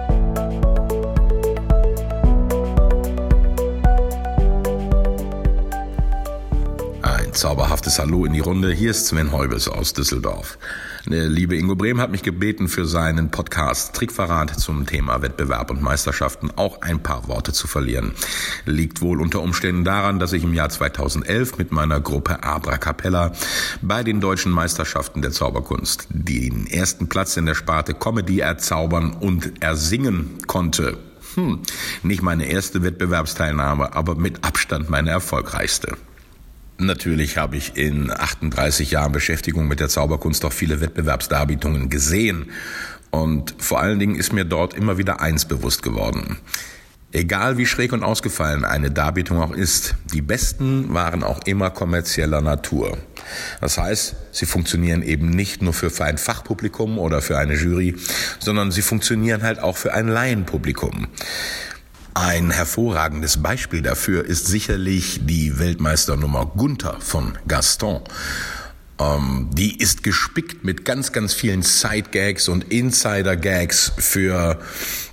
Zauberhaftes 7.36 8.00
Hallo 8.00 8.24
in 8.24 8.32
die 8.32 8.40
Runde. 8.40 8.72
Hier 8.72 8.92
ist 8.92 9.08
Sven 9.08 9.34
Heubes 9.34 9.68
aus 9.68 9.92
Düsseldorf. 9.94 10.58
Der 11.06 11.28
liebe 11.28 11.58
Ingo 11.58 11.76
Brehm 11.76 12.00
hat 12.00 12.10
mich 12.10 12.24
gebeten, 12.24 12.70
für 12.70 12.86
seinen 12.86 13.30
Podcast 13.30 13.94
Trickverrat 13.94 14.58
zum 14.58 14.86
Thema 14.86 15.22
Wettbewerb 15.22 15.70
und 15.70 15.82
Meisterschaften 15.82 16.50
auch 16.56 16.82
ein 16.82 17.04
paar 17.04 17.28
Worte 17.28 17.52
zu 17.52 17.68
verlieren. 17.68 18.14
Liegt 18.66 19.02
wohl 19.02 19.22
unter 19.22 19.42
Umständen 19.42 19.84
daran, 19.84 20.18
dass 20.18 20.32
ich 20.32 20.44
im 20.46 20.54
Jahr 20.54 20.70
2011 20.70 21.58
mit 21.58 21.74
meiner 21.74 22.00
Gruppe 22.00 22.42
Abra 22.42 22.78
Capella 22.78 23.34
bei 23.82 24.04
den 24.04 24.22
deutschen 24.22 24.54
Meisterschaften 24.54 25.22
der 25.22 25.32
Zauberkunst 25.32 26.08
den 26.10 26.68
ersten 26.68 27.10
Platz 27.10 27.36
in 27.36 27.46
der 27.46 27.56
Sparte 27.56 27.94
Comedy 27.94 28.40
erzaubern 28.40 29.12
und 29.12 29.62
ersingen 29.62 30.38
konnte. 30.48 30.98
Hm, 31.36 31.64
nicht 32.02 32.22
meine 32.22 32.46
erste 32.46 32.82
Wettbewerbsteilnahme, 32.82 33.94
aber 33.94 34.16
mit 34.16 34.46
Abstand 34.46 34.90
meine 34.90 35.10
erfolgreichste. 35.10 35.98
Natürlich 36.78 37.38
habe 37.38 37.56
ich 37.56 37.78
in 37.78 38.12
38 38.12 38.92
Jahren 38.92 39.14
Beschäftigung 39.14 39.68
mit 39.68 39.80
der 39.80 39.88
Zauberkunst 39.88 40.44
auch 40.44 40.54
viele 40.54 40.82
Wettbewerbsdarbietungen 40.82 41.90
gesehen. 41.90 42.52
Und 43.12 43.56
vor 43.60 43.80
allen 43.80 43.98
Dingen 44.00 44.16
ist 44.16 44.34
mir 44.34 44.44
dort 44.44 44.74
immer 44.74 44.98
wieder 44.98 45.22
eins 45.22 45.46
bewusst 45.46 45.84
geworden. 45.84 46.38
Egal 47.14 47.58
wie 47.58 47.66
schräg 47.66 47.94
und 47.94 48.04
ausgefallen 48.04 48.66
eine 48.66 48.92
Darbietung 48.92 49.40
auch 49.40 49.54
ist, 49.54 49.96
die 50.14 50.22
besten 50.22 50.94
waren 50.94 51.24
auch 51.24 51.40
immer 51.46 51.70
kommerzieller 51.70 52.42
Natur. 52.42 52.98
Das 53.62 53.78
heißt, 53.78 54.18
sie 54.34 54.46
funktionieren 54.46 55.02
eben 55.02 55.30
nicht 55.30 55.62
nur 55.62 55.72
für 55.72 55.90
ein 56.04 56.18
Fachpublikum 56.18 57.00
oder 57.00 57.22
für 57.22 57.38
eine 57.38 57.54
Jury, 57.54 57.96
sondern 58.40 58.72
sie 58.72 58.82
funktionieren 58.82 59.44
halt 59.44 59.60
auch 59.60 59.78
für 59.78 59.94
ein 59.94 60.10
Laienpublikum. 60.10 61.08
Ein 62.18 62.50
hervorragendes 62.50 63.44
Beispiel 63.44 63.82
dafür 63.82 64.24
ist 64.24 64.48
sicherlich 64.48 65.26
die 65.26 65.60
Weltmeisternummer 65.60 66.46
Gunther 66.46 66.96
von 67.02 67.38
Gaston. 67.46 68.04
Ähm, 68.98 69.50
die 69.52 69.78
ist 69.78 70.02
gespickt 70.02 70.64
mit 70.64 70.86
ganz, 70.86 71.12
ganz 71.12 71.34
vielen 71.34 71.62
Side-Gags 71.62 72.48
und 72.48 72.72
Insider-Gags 72.72 73.92
für 73.98 74.60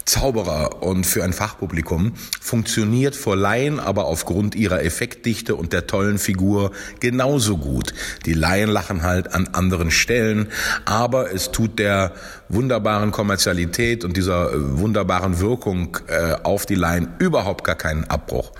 Zauberer 0.04 0.82
und 0.82 1.06
für 1.06 1.24
ein 1.24 1.32
Fachpublikum, 1.32 2.14
funktioniert 2.40 3.16
vor 3.16 3.36
Laien 3.36 3.80
aber 3.80 4.06
aufgrund 4.06 4.54
ihrer 4.54 4.82
Effektdichte 4.82 5.54
und 5.54 5.72
der 5.72 5.86
tollen 5.86 6.18
Figur 6.18 6.72
genauso 7.00 7.56
gut. 7.56 7.94
Die 8.26 8.34
Laien 8.34 8.70
lachen 8.70 9.02
halt 9.02 9.34
an 9.34 9.48
anderen 9.52 9.90
Stellen, 9.90 10.48
aber 10.84 11.32
es 11.32 11.50
tut 11.52 11.78
der 11.78 12.12
wunderbaren 12.48 13.10
Kommerzialität 13.10 14.04
und 14.04 14.16
dieser 14.16 14.52
äh, 14.52 14.78
wunderbaren 14.78 15.40
Wirkung 15.40 15.98
äh, 16.08 16.34
auf 16.42 16.66
die 16.66 16.74
Laien 16.74 17.08
überhaupt 17.18 17.64
gar 17.64 17.76
keinen 17.76 18.04
Abbruch. 18.04 18.52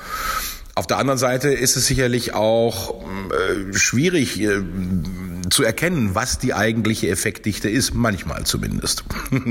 Auf 0.74 0.86
der 0.86 0.96
anderen 0.98 1.18
Seite 1.18 1.50
ist 1.50 1.76
es 1.76 1.86
sicherlich 1.86 2.32
auch 2.34 3.02
äh, 3.02 3.74
schwierig 3.74 4.40
äh, 4.40 4.62
zu 5.50 5.64
erkennen, 5.64 6.14
was 6.14 6.38
die 6.38 6.54
eigentliche 6.54 7.08
Effektdichte 7.08 7.68
ist, 7.68 7.92
manchmal 7.92 8.44
zumindest. 8.44 9.04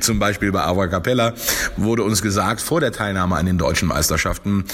Zum 0.00 0.20
Beispiel 0.20 0.52
bei 0.52 0.60
Ava 0.60 0.86
Capella 0.86 1.34
wurde 1.76 2.04
uns 2.04 2.22
gesagt 2.22 2.60
vor 2.60 2.80
der 2.80 2.92
Teilnahme 2.92 3.34
an 3.34 3.46
den 3.46 3.58
deutschen 3.58 3.88
Meisterschaften, 3.88 4.64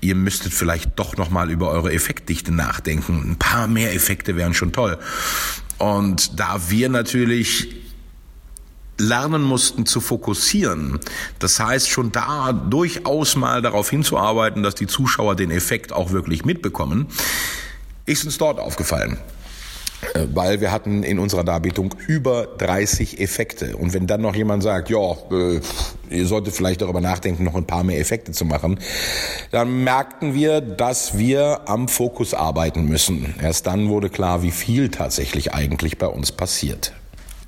ihr 0.00 0.14
müsstet 0.14 0.52
vielleicht 0.52 0.96
doch 0.96 1.16
noch 1.16 1.30
mal 1.30 1.50
über 1.50 1.70
eure 1.70 1.92
Effektdichte 1.92 2.52
nachdenken. 2.52 3.32
Ein 3.32 3.36
paar 3.36 3.66
mehr 3.66 3.92
Effekte 3.92 4.36
wären 4.36 4.54
schon 4.54 4.72
toll. 4.72 4.96
Und 5.78 6.38
da 6.38 6.60
wir 6.68 6.88
natürlich 6.88 7.87
lernen 8.98 9.42
mussten 9.42 9.86
zu 9.86 10.00
fokussieren. 10.00 10.98
Das 11.38 11.58
heißt, 11.60 11.88
schon 11.88 12.12
da 12.12 12.52
durchaus 12.52 13.36
mal 13.36 13.62
darauf 13.62 13.88
hinzuarbeiten, 13.90 14.62
dass 14.62 14.74
die 14.74 14.86
Zuschauer 14.86 15.36
den 15.36 15.50
Effekt 15.50 15.92
auch 15.92 16.10
wirklich 16.10 16.44
mitbekommen, 16.44 17.06
ist 18.06 18.24
uns 18.24 18.38
dort 18.38 18.58
aufgefallen 18.58 19.18
äh, 20.14 20.26
weil 20.32 20.60
wir 20.60 20.70
hatten 20.70 21.02
in 21.02 21.18
unserer 21.18 21.42
Darbietung 21.42 21.94
über 22.06 22.46
30 22.46 23.20
Effekte. 23.20 23.76
Und 23.76 23.94
wenn 23.94 24.06
dann 24.06 24.20
noch 24.20 24.36
jemand 24.36 24.62
sagt, 24.62 24.90
ja, 24.90 25.12
äh, 25.30 25.60
ihr 26.08 26.26
solltet 26.26 26.54
vielleicht 26.54 26.82
darüber 26.82 27.00
nachdenken, 27.00 27.42
noch 27.42 27.56
ein 27.56 27.66
paar 27.66 27.82
mehr 27.82 27.98
Effekte 27.98 28.30
zu 28.32 28.44
machen, 28.44 28.78
dann 29.50 29.82
merkten 29.82 30.34
wir, 30.34 30.60
dass 30.60 31.18
wir 31.18 31.68
am 31.68 31.88
Fokus 31.88 32.32
arbeiten 32.32 32.84
müssen. 32.84 33.34
Erst 33.42 33.66
dann 33.66 33.88
wurde 33.88 34.08
klar, 34.08 34.42
wie 34.42 34.52
viel 34.52 34.88
tatsächlich 34.88 35.52
eigentlich 35.52 35.98
bei 35.98 36.06
uns 36.06 36.30
passiert. 36.30 36.92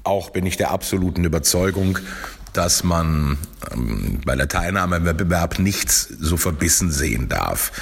Auch 0.04 0.30
bin 0.30 0.46
ich 0.46 0.56
der 0.56 0.70
absoluten 0.70 1.24
Überzeugung, 1.24 1.98
dass 2.52 2.84
man 2.84 3.38
ähm, 3.72 4.20
bei 4.24 4.34
der 4.36 4.48
Teilnahme 4.48 4.96
im 4.96 5.04
Wettbewerb 5.04 5.58
nichts 5.58 6.08
so 6.18 6.36
verbissen 6.36 6.90
sehen 6.90 7.28
darf. 7.28 7.72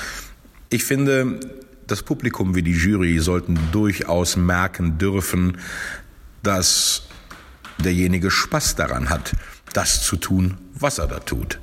Ich 0.70 0.84
finde, 0.84 1.40
das 1.87 2.02
Publikum 2.02 2.54
wie 2.54 2.62
die 2.62 2.72
Jury 2.72 3.18
sollten 3.18 3.58
durchaus 3.72 4.37
merken 4.37 4.98
dürfen, 4.98 5.58
dass 6.42 7.02
derjenige 7.78 8.30
Spaß 8.30 8.76
daran 8.76 9.08
hat, 9.08 9.34
das 9.72 10.02
zu 10.02 10.16
tun, 10.16 10.58
was 10.75 10.98
er 10.98 11.06
da 11.06 11.20
tut. 11.20 11.58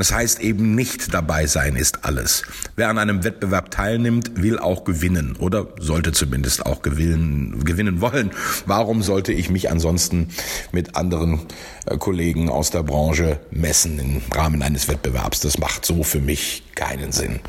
Das 0.00 0.12
heißt 0.12 0.40
eben 0.40 0.74
nicht 0.74 1.12
dabei 1.12 1.44
sein 1.44 1.76
ist 1.76 2.06
alles. 2.06 2.44
Wer 2.74 2.88
an 2.88 2.96
einem 2.96 3.22
Wettbewerb 3.22 3.70
teilnimmt, 3.70 4.42
will 4.42 4.58
auch 4.58 4.84
gewinnen 4.84 5.36
oder 5.38 5.66
sollte 5.78 6.12
zumindest 6.12 6.64
auch 6.64 6.80
gewinnen, 6.80 7.62
gewinnen 7.66 8.00
wollen. 8.00 8.30
Warum 8.64 9.02
sollte 9.02 9.34
ich 9.34 9.50
mich 9.50 9.70
ansonsten 9.70 10.28
mit 10.72 10.96
anderen 10.96 11.40
äh, 11.84 11.98
Kollegen 11.98 12.48
aus 12.48 12.70
der 12.70 12.82
Branche 12.82 13.40
messen 13.50 13.98
im 13.98 14.22
Rahmen 14.34 14.62
eines 14.62 14.88
Wettbewerbs? 14.88 15.40
Das 15.40 15.58
macht 15.58 15.84
so 15.84 16.02
für 16.02 16.20
mich 16.20 16.62
keinen 16.74 17.12
Sinn. 17.12 17.40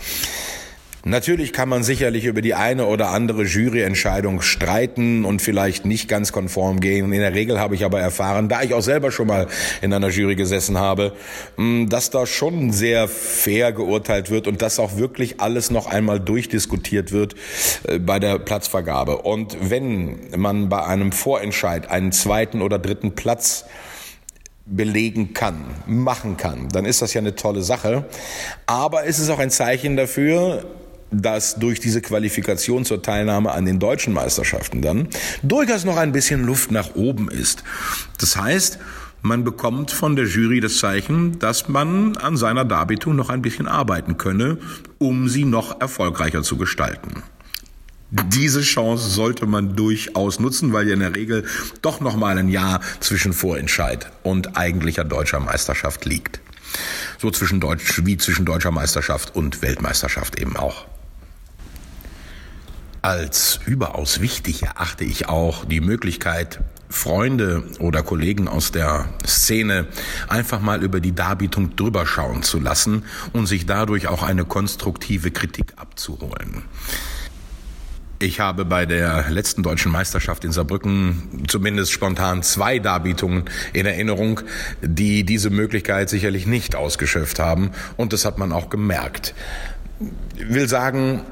Natürlich 1.04 1.52
kann 1.52 1.68
man 1.68 1.84
sicherlich 1.84 2.26
über 2.26 2.42
die 2.42 2.54
eine 2.54 2.86
oder 2.86 3.10
andere 3.10 3.44
Juryentscheidung 3.44 4.42
streiten 4.42 5.26
und 5.26 5.42
vielleicht 5.42 5.84
nicht 5.84 6.08
ganz 6.08 6.32
konform 6.32 6.80
gehen. 6.80 7.12
In 7.12 7.22
der 7.22 7.34
Regel 7.34 7.60
habe 7.60 7.74
ich 7.74 7.84
aber 7.84 8.00
erfahren, 8.00 8.50
da 8.50 8.62
ich 8.62 8.76
auch 8.76 8.84
selber 8.84 9.12
schon 9.12 9.26
mal 9.26 9.48
in 9.82 9.92
einer 9.94 10.10
Jury 10.10 10.36
gesessen 10.36 10.78
habe, 10.78 11.14
hm, 11.56 11.90
dass 11.90 12.12
da 12.12 12.28
schon 12.28 12.72
sehr 12.72 13.08
fair 13.08 13.72
geurteilt 13.72 14.30
wird 14.30 14.48
und 14.48 14.62
dass 14.62 14.78
auch 14.78 14.98
wirklich 14.98 15.42
alles 15.42 15.72
noch 15.72 15.88
einmal 15.88 16.20
durchdiskutiert 16.20 17.12
wird 17.12 17.34
äh, 17.88 17.98
bei 17.98 18.20
der 18.20 18.38
Platzvergabe. 18.38 19.18
Und 19.18 19.58
wenn 19.60 20.20
man 20.38 20.70
bei 20.70 20.86
einem 20.86 21.12
Vorentscheid 21.12 21.90
einen 21.90 22.12
zweiten 22.12 22.62
oder 22.62 22.78
dritten 22.78 23.16
Platz 23.16 23.66
belegen 24.68 25.34
kann, 25.34 25.66
machen 25.88 26.38
kann, 26.38 26.70
dann 26.70 26.86
ist 26.86 27.02
das 27.02 27.16
ja 27.16 27.22
eine 27.22 27.36
tolle 27.36 27.64
Sache. 27.64 28.06
Aber 28.68 29.06
es 29.08 29.18
ist 29.18 29.30
auch 29.30 29.40
ein 29.40 29.50
Zeichen 29.50 29.98
dafür, 29.98 30.64
dass 31.12 31.56
durch 31.56 31.80
diese 31.80 32.02
Qualifikation 32.02 32.86
zur 32.86 33.02
Teilnahme 33.02 33.52
an 33.52 33.66
den 33.66 33.80
deutschen 33.80 34.14
Meisterschaften 34.14 34.82
dann 34.82 35.08
durchaus 35.44 35.86
noch 35.86 35.98
ein 35.98 36.12
bisschen 36.12 36.46
Luft 36.46 36.72
nach 36.72 36.96
oben 36.96 37.30
ist. 37.30 37.64
Das 38.20 38.38
heißt, 38.38 38.80
man 39.22 39.44
bekommt 39.44 39.92
von 39.92 40.16
der 40.16 40.26
Jury 40.26 40.62
das 40.62 40.78
Zeichen, 40.78 41.38
dass 41.38 41.70
man 41.70 42.18
an 42.18 42.38
seiner 42.38 42.66
Darbietung 42.66 43.16
noch 43.16 43.30
ein 43.30 43.44
bisschen 43.44 43.68
arbeiten 43.68 44.18
könne, 44.18 44.58
um 44.98 45.30
sie 45.30 45.46
noch 45.46 45.80
erfolgreicher 45.80 46.42
zu 46.42 46.58
gestalten. 46.58 47.22
Diese 48.10 48.62
Chance 48.62 49.10
sollte 49.10 49.46
man 49.46 49.76
durchaus 49.76 50.40
nutzen, 50.40 50.74
weil 50.74 50.88
ja 50.88 50.96
in 50.96 51.00
der 51.00 51.16
Regel 51.16 51.46
doch 51.82 52.02
noch 52.02 52.18
mal 52.18 52.38
ein 52.38 52.50
Jahr 52.50 52.82
zwischen 53.00 53.32
Vorentscheid 53.32 54.12
und 54.24 54.58
eigentlicher 54.58 55.06
deutscher 55.06 55.40
Meisterschaft 55.40 56.04
liegt. 56.06 56.42
So 57.20 57.32
zwischen 57.32 57.60
Deutsch, 57.60 58.02
wie 58.04 58.18
zwischen 58.18 58.44
deutscher 58.44 58.72
Meisterschaft 58.72 59.36
und 59.36 59.62
Weltmeisterschaft 59.62 60.40
eben 60.40 60.58
auch. 60.58 60.88
Als 63.02 63.60
überaus 63.66 64.22
wichtig 64.22 64.62
erachte 64.62 65.04
ich 65.04 65.28
auch 65.28 65.66
die 65.66 65.82
Möglichkeit, 65.82 66.60
Freunde 66.88 67.64
oder 67.80 68.04
Kollegen 68.04 68.48
aus 68.48 68.72
der 68.72 69.10
Szene 69.26 69.88
einfach 70.28 70.62
mal 70.62 70.84
über 70.84 71.00
die 71.00 71.16
Darbietung 71.16 71.76
drüber 71.76 72.06
schauen 72.06 72.44
zu 72.44 72.60
lassen 72.60 73.06
und 73.34 73.48
sich 73.48 73.66
dadurch 73.66 74.08
auch 74.08 74.22
eine 74.22 74.46
konstruktive 74.46 75.32
Kritik 75.32 75.74
abzuholen. 75.78 76.64
Ich 78.20 78.40
habe 78.40 78.66
bei 78.66 78.86
der 78.86 79.32
letzten 79.32 79.64
deutschen 79.64 79.92
Meisterschaft 79.92 80.46
in 80.46 80.52
Saarbrücken 80.52 81.46
zumindest 81.48 81.92
spontan 81.92 82.44
zwei 82.44 82.78
Darbietungen 82.78 83.46
in 83.74 83.88
Erinnerung, 83.88 84.42
die 84.84 85.24
diese 85.24 85.50
Möglichkeit 85.50 86.08
sicherlich 86.08 86.46
nicht 86.46 86.76
ausgeschöpft 86.76 87.40
haben. 87.40 87.72
Und 87.98 88.14
das 88.14 88.26
hat 88.26 88.38
man 88.38 88.52
auch 88.52 88.70
gemerkt. 88.70 89.34
Ich 90.38 90.54
will 90.54 90.70
sagen, 90.70 91.24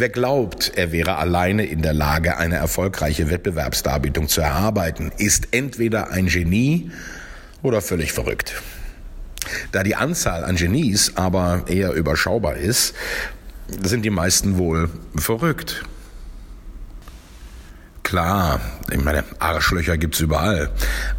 Wer 0.00 0.10
glaubt, 0.10 0.70
er 0.76 0.92
wäre 0.92 1.16
alleine 1.16 1.66
in 1.66 1.82
der 1.82 1.92
Lage, 1.92 2.36
eine 2.36 2.54
erfolgreiche 2.54 3.30
Wettbewerbsdarbietung 3.30 4.28
zu 4.28 4.40
erarbeiten, 4.40 5.10
ist 5.18 5.48
entweder 5.50 6.10
ein 6.10 6.26
Genie 6.26 6.92
oder 7.62 7.82
völlig 7.82 8.12
verrückt. 8.12 8.62
Da 9.72 9.82
die 9.82 9.96
Anzahl 9.96 10.44
an 10.44 10.54
Genies 10.54 11.16
aber 11.16 11.64
eher 11.66 11.94
überschaubar 11.94 12.56
ist, 12.56 12.94
sind 13.82 14.04
die 14.04 14.10
meisten 14.10 14.56
wohl 14.56 14.88
verrückt. 15.16 15.82
Klar, 18.04 18.60
ich 18.92 19.02
meine, 19.02 19.24
Arschlöcher 19.40 19.98
gibt's 19.98 20.20
überall, 20.20 20.70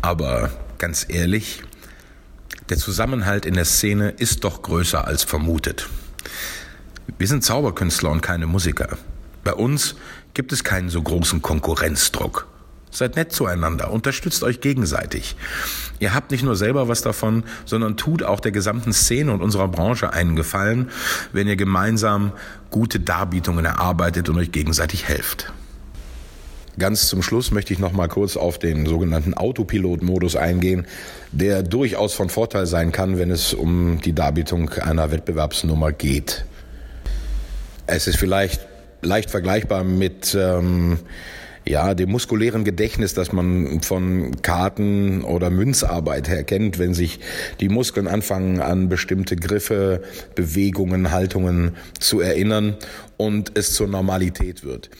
aber 0.01 0.51
ganz 0.77 1.05
ehrlich, 1.09 1.63
der 2.69 2.77
Zusammenhalt 2.77 3.45
in 3.45 3.55
der 3.55 3.65
Szene 3.65 4.11
ist 4.11 4.45
doch 4.45 4.61
größer 4.61 5.05
als 5.05 5.23
vermutet. 5.23 5.89
Wir 7.17 7.27
sind 7.27 7.43
Zauberkünstler 7.43 8.11
und 8.11 8.21
keine 8.21 8.45
Musiker. 8.45 8.97
Bei 9.43 9.53
uns 9.53 9.95
gibt 10.33 10.51
es 10.51 10.63
keinen 10.63 10.89
so 10.89 11.01
großen 11.01 11.41
Konkurrenzdruck. 11.41 12.47
Seid 12.91 13.15
nett 13.15 13.31
zueinander, 13.31 13.91
unterstützt 13.91 14.43
euch 14.43 14.61
gegenseitig. 14.61 15.35
Ihr 15.99 16.13
habt 16.13 16.31
nicht 16.31 16.43
nur 16.43 16.55
selber 16.55 16.87
was 16.87 17.01
davon, 17.01 17.43
sondern 17.65 17.97
tut 17.97 18.23
auch 18.23 18.39
der 18.39 18.51
gesamten 18.51 18.93
Szene 18.93 19.31
und 19.31 19.41
unserer 19.41 19.67
Branche 19.67 20.11
einen 20.11 20.35
Gefallen, 20.35 20.89
wenn 21.31 21.47
ihr 21.47 21.55
gemeinsam 21.55 22.31
gute 22.71 22.99
Darbietungen 22.99 23.65
erarbeitet 23.65 24.27
und 24.29 24.37
euch 24.37 24.51
gegenseitig 24.51 25.07
helft. 25.07 25.53
Ganz 26.79 27.07
zum 27.07 27.21
Schluss 27.21 27.51
möchte 27.51 27.73
ich 27.73 27.79
noch 27.79 27.91
mal 27.91 28.07
kurz 28.07 28.37
auf 28.37 28.57
den 28.57 28.85
sogenannten 28.85 29.33
Autopilot-Modus 29.33 30.35
eingehen, 30.35 30.87
der 31.31 31.61
durchaus 31.61 32.13
von 32.13 32.29
Vorteil 32.29 32.65
sein 32.65 32.91
kann, 32.91 33.19
wenn 33.19 33.31
es 33.31 33.53
um 33.53 33.99
die 34.01 34.13
Darbietung 34.13 34.69
einer 34.69 35.11
Wettbewerbsnummer 35.11 35.91
geht. 35.91 36.45
Es 37.91 38.05
ist 38.05 38.17
vielleicht 38.17 38.67
leicht 39.01 39.31
vergleichbar 39.31 39.83
mit 39.83 40.37
ähm, 40.39 40.99
ja, 41.65 41.95
dem 41.95 42.11
muskulären 42.11 42.63
Gedächtnis, 42.63 43.15
das 43.15 43.31
man 43.33 43.81
von 43.81 44.41
Karten 44.43 45.23
oder 45.23 45.49
Münzarbeit 45.49 46.29
her 46.29 46.43
kennt, 46.43 46.77
wenn 46.77 46.93
sich 46.93 47.19
die 47.59 47.69
Muskeln 47.69 48.07
anfangen 48.07 48.61
an 48.61 48.89
bestimmte 48.89 49.35
Griffe, 49.35 50.03
Bewegungen, 50.35 51.11
Haltungen 51.11 51.77
zu 51.99 52.19
erinnern 52.19 52.77
und 53.17 53.57
es 53.57 53.73
zur 53.73 53.87
Normalität 53.87 54.63
wird. 54.63 54.91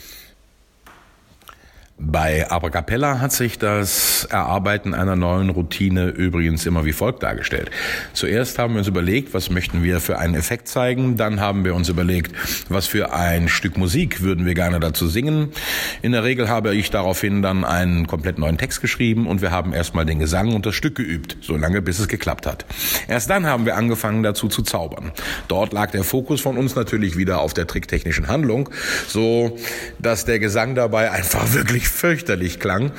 Bei 2.02 2.50
Abracapella 2.50 3.20
hat 3.20 3.34
sich 3.34 3.60
das 3.60 4.24
Erarbeiten 4.32 4.94
einer 4.94 5.18
neuen 5.18 5.50
Routine 5.50 6.08
übrigens 6.08 6.66
immer 6.66 6.86
wie 6.86 6.94
folgt 6.94 7.24
dargestellt. 7.24 7.70
Zuerst 8.14 8.58
haben 8.58 8.76
wir 8.76 8.80
uns 8.80 8.88
überlegt, 8.88 9.34
was 9.34 9.50
möchten 9.50 9.84
wir 9.84 10.00
für 10.00 10.18
einen 10.18 10.34
Effekt 10.34 10.70
zeigen. 10.70 11.18
Dann 11.18 11.42
haben 11.42 11.66
wir 11.66 11.76
uns 11.76 11.90
überlegt, 11.90 12.32
was 12.70 12.88
für 12.88 13.14
ein 13.14 13.50
Stück 13.50 13.78
Musik 13.78 14.22
würden 14.22 14.46
wir 14.46 14.54
gerne 14.54 14.80
dazu 14.80 15.08
singen. 15.08 15.52
In 16.02 16.14
der 16.14 16.24
Regel 16.24 16.48
habe 16.48 16.74
ich 16.74 16.90
daraufhin 16.90 17.42
dann 17.42 17.66
einen 17.66 18.08
komplett 18.08 18.40
neuen 18.40 18.58
Text 18.58 18.80
geschrieben 18.80 19.28
und 19.28 19.42
wir 19.42 19.52
haben 19.52 19.74
erstmal 19.74 20.06
den 20.06 20.20
Gesang 20.20 20.56
und 20.56 20.66
das 20.66 20.76
Stück 20.76 20.96
geübt, 20.96 21.36
solange 21.42 21.82
bis 21.82 22.00
es 22.00 22.08
geklappt 22.08 22.48
hat. 22.48 22.66
Erst 23.10 23.30
dann 23.30 23.46
haben 23.46 23.66
wir 23.66 23.76
angefangen 23.76 24.24
dazu 24.24 24.48
zu 24.48 24.62
zaubern. 24.62 25.12
Dort 25.50 25.74
lag 25.74 25.92
der 25.92 26.06
Fokus 26.06 26.40
von 26.40 26.58
uns 26.58 26.76
natürlich 26.76 27.18
wieder 27.18 27.42
auf 27.42 27.54
der 27.54 27.68
tricktechnischen 27.68 28.30
Handlung, 28.30 28.70
so 29.10 29.58
dass 30.00 30.24
der 30.24 30.40
Gesang 30.40 30.76
dabei 30.76 31.12
einfach 31.12 31.54
wirklich 31.54 31.89
fürchterlich 31.90 32.60
klang. 32.60 32.92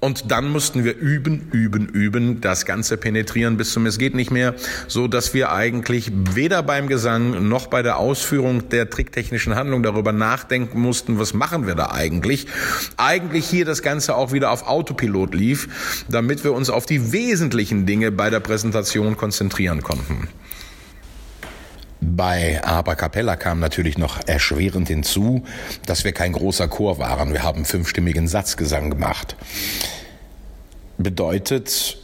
Und 0.00 0.30
dann 0.30 0.48
mussten 0.50 0.84
wir 0.84 0.96
üben, 0.96 1.48
üben, 1.52 1.88
üben, 1.88 2.40
das 2.40 2.64
Ganze 2.64 2.96
penetrieren 2.96 3.56
bis 3.56 3.72
zum 3.72 3.86
Es 3.86 3.98
geht 3.98 4.14
nicht 4.14 4.30
mehr, 4.30 4.54
so 4.88 5.08
dass 5.08 5.34
wir 5.34 5.52
eigentlich 5.52 6.12
weder 6.12 6.62
beim 6.62 6.86
Gesang 6.86 7.48
noch 7.48 7.66
bei 7.66 7.82
der 7.82 7.98
Ausführung 7.98 8.68
der 8.68 8.90
tricktechnischen 8.90 9.54
Handlung 9.54 9.82
darüber 9.82 10.12
nachdenken 10.12 10.80
mussten, 10.80 11.18
was 11.18 11.34
machen 11.34 11.66
wir 11.66 11.74
da 11.74 11.90
eigentlich. 11.90 12.46
Eigentlich 12.96 13.46
hier 13.48 13.64
das 13.64 13.82
Ganze 13.82 14.14
auch 14.14 14.32
wieder 14.32 14.50
auf 14.50 14.68
Autopilot 14.68 15.34
lief, 15.34 16.04
damit 16.08 16.44
wir 16.44 16.52
uns 16.52 16.70
auf 16.70 16.86
die 16.86 17.12
wesentlichen 17.12 17.86
Dinge 17.86 18.12
bei 18.12 18.30
der 18.30 18.40
Präsentation 18.40 19.16
konzentrieren 19.16 19.82
konnten. 19.82 20.28
Bei 22.00 22.62
Aber 22.62 22.94
Capella 22.94 23.36
kam 23.36 23.58
natürlich 23.58 23.96
noch 23.96 24.26
erschwerend 24.26 24.88
hinzu, 24.88 25.44
dass 25.86 26.04
wir 26.04 26.12
kein 26.12 26.32
großer 26.32 26.68
Chor 26.68 26.98
waren. 26.98 27.32
Wir 27.32 27.42
haben 27.42 27.64
fünfstimmigen 27.64 28.28
Satzgesang 28.28 28.90
gemacht. 28.90 29.36
Bedeutet, 30.98 31.98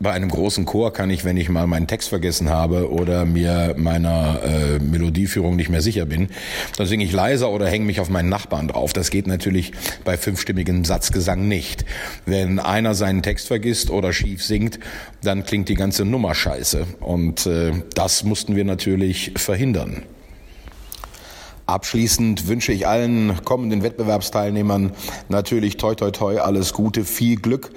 bei 0.00 0.12
einem 0.12 0.28
großen 0.28 0.64
Chor 0.64 0.92
kann 0.92 1.10
ich, 1.10 1.24
wenn 1.24 1.36
ich 1.36 1.48
mal 1.48 1.66
meinen 1.66 1.86
Text 1.86 2.08
vergessen 2.08 2.50
habe 2.50 2.90
oder 2.90 3.24
mir 3.24 3.74
meiner 3.76 4.42
äh, 4.42 4.78
Melodieführung 4.78 5.56
nicht 5.56 5.70
mehr 5.70 5.82
sicher 5.82 6.06
bin, 6.06 6.28
dann 6.76 6.86
singe 6.86 7.04
ich 7.04 7.12
leiser 7.12 7.50
oder 7.50 7.66
hänge 7.68 7.84
mich 7.84 8.00
auf 8.00 8.08
meinen 8.08 8.28
Nachbarn 8.28 8.68
drauf. 8.68 8.92
Das 8.92 9.10
geht 9.10 9.26
natürlich 9.26 9.72
bei 10.04 10.16
fünfstimmigem 10.16 10.84
Satzgesang 10.84 11.48
nicht. 11.48 11.84
Wenn 12.26 12.58
einer 12.58 12.94
seinen 12.94 13.22
Text 13.22 13.48
vergisst 13.48 13.90
oder 13.90 14.12
schief 14.12 14.44
singt, 14.44 14.78
dann 15.22 15.44
klingt 15.44 15.68
die 15.68 15.74
ganze 15.74 16.04
Nummer 16.04 16.34
scheiße. 16.34 16.86
Und 17.00 17.46
äh, 17.46 17.72
das 17.94 18.24
mussten 18.24 18.54
wir 18.54 18.64
natürlich 18.64 19.32
verhindern. 19.36 20.02
Abschließend 21.66 22.48
wünsche 22.48 22.72
ich 22.72 22.86
allen 22.86 23.44
kommenden 23.44 23.82
Wettbewerbsteilnehmern 23.82 24.92
natürlich 25.28 25.76
toi 25.76 25.94
toi 25.94 26.10
toi 26.10 26.38
alles 26.38 26.72
Gute, 26.72 27.04
viel 27.04 27.36
Glück 27.36 27.72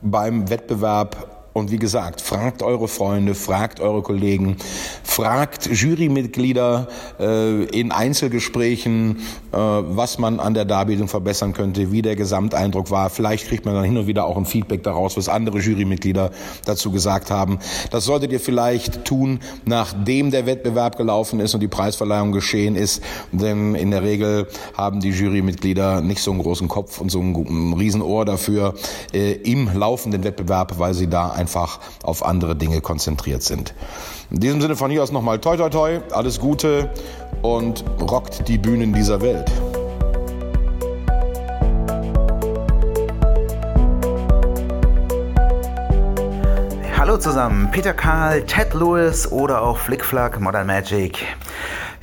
beim 0.00 0.48
Wettbewerb 0.48 1.31
und 1.52 1.70
wie 1.70 1.78
gesagt, 1.78 2.20
fragt 2.20 2.62
eure 2.62 2.88
Freunde, 2.88 3.34
fragt 3.34 3.80
eure 3.80 4.02
Kollegen, 4.02 4.56
fragt 5.02 5.66
Jurymitglieder 5.66 6.88
äh, 7.20 7.64
in 7.64 7.92
Einzelgesprächen, 7.92 9.18
äh, 9.52 9.56
was 9.56 10.18
man 10.18 10.40
an 10.40 10.54
der 10.54 10.64
Darbietung 10.64 11.08
verbessern 11.08 11.52
könnte, 11.52 11.92
wie 11.92 12.00
der 12.00 12.16
Gesamteindruck 12.16 12.90
war. 12.90 13.10
Vielleicht 13.10 13.48
kriegt 13.48 13.66
man 13.66 13.74
dann 13.74 13.84
hin 13.84 13.98
und 13.98 14.06
wieder 14.06 14.24
auch 14.24 14.38
ein 14.38 14.46
Feedback 14.46 14.82
daraus, 14.82 15.16
was 15.18 15.28
andere 15.28 15.58
Jurymitglieder 15.58 16.30
dazu 16.64 16.90
gesagt 16.90 17.30
haben. 17.30 17.58
Das 17.90 18.06
solltet 18.06 18.32
ihr 18.32 18.40
vielleicht 18.40 19.04
tun, 19.04 19.40
nachdem 19.66 20.30
der 20.30 20.46
Wettbewerb 20.46 20.96
gelaufen 20.96 21.38
ist 21.40 21.52
und 21.52 21.60
die 21.60 21.68
Preisverleihung 21.68 22.32
geschehen 22.32 22.76
ist, 22.76 23.02
denn 23.30 23.74
in 23.74 23.90
der 23.90 24.02
Regel 24.02 24.46
haben 24.74 25.00
die 25.00 25.10
Jurymitglieder 25.10 26.00
nicht 26.00 26.22
so 26.22 26.30
einen 26.30 26.40
großen 26.40 26.68
Kopf 26.68 27.00
und 27.00 27.10
so 27.10 27.20
ein, 27.20 27.74
Riesenohr 27.74 28.24
dafür 28.24 28.74
äh, 29.12 29.32
im 29.32 29.70
laufenden 29.74 30.24
Wettbewerb, 30.24 30.78
weil 30.78 30.94
sie 30.94 31.08
da 31.08 31.41
einfach 31.42 31.80
auf 32.04 32.24
andere 32.24 32.54
Dinge 32.54 32.80
konzentriert 32.80 33.42
sind. 33.42 33.74
In 34.30 34.38
diesem 34.38 34.60
Sinne 34.60 34.76
von 34.76 34.92
hier 34.92 35.02
aus 35.02 35.10
nochmal 35.10 35.40
toi 35.40 35.56
toi 35.56 35.68
toi, 35.68 36.00
alles 36.12 36.38
Gute 36.38 36.88
und 37.42 37.84
rockt 38.00 38.46
die 38.46 38.58
Bühnen 38.58 38.92
dieser 38.92 39.20
Welt. 39.20 39.50
Hallo 46.96 47.18
zusammen, 47.18 47.68
Peter 47.72 47.92
Karl, 47.92 48.44
Ted 48.44 48.72
Lewis 48.74 49.30
oder 49.32 49.62
auch 49.62 49.78
Flickflack 49.78 50.40
Modern 50.40 50.68
Magic. 50.68 51.26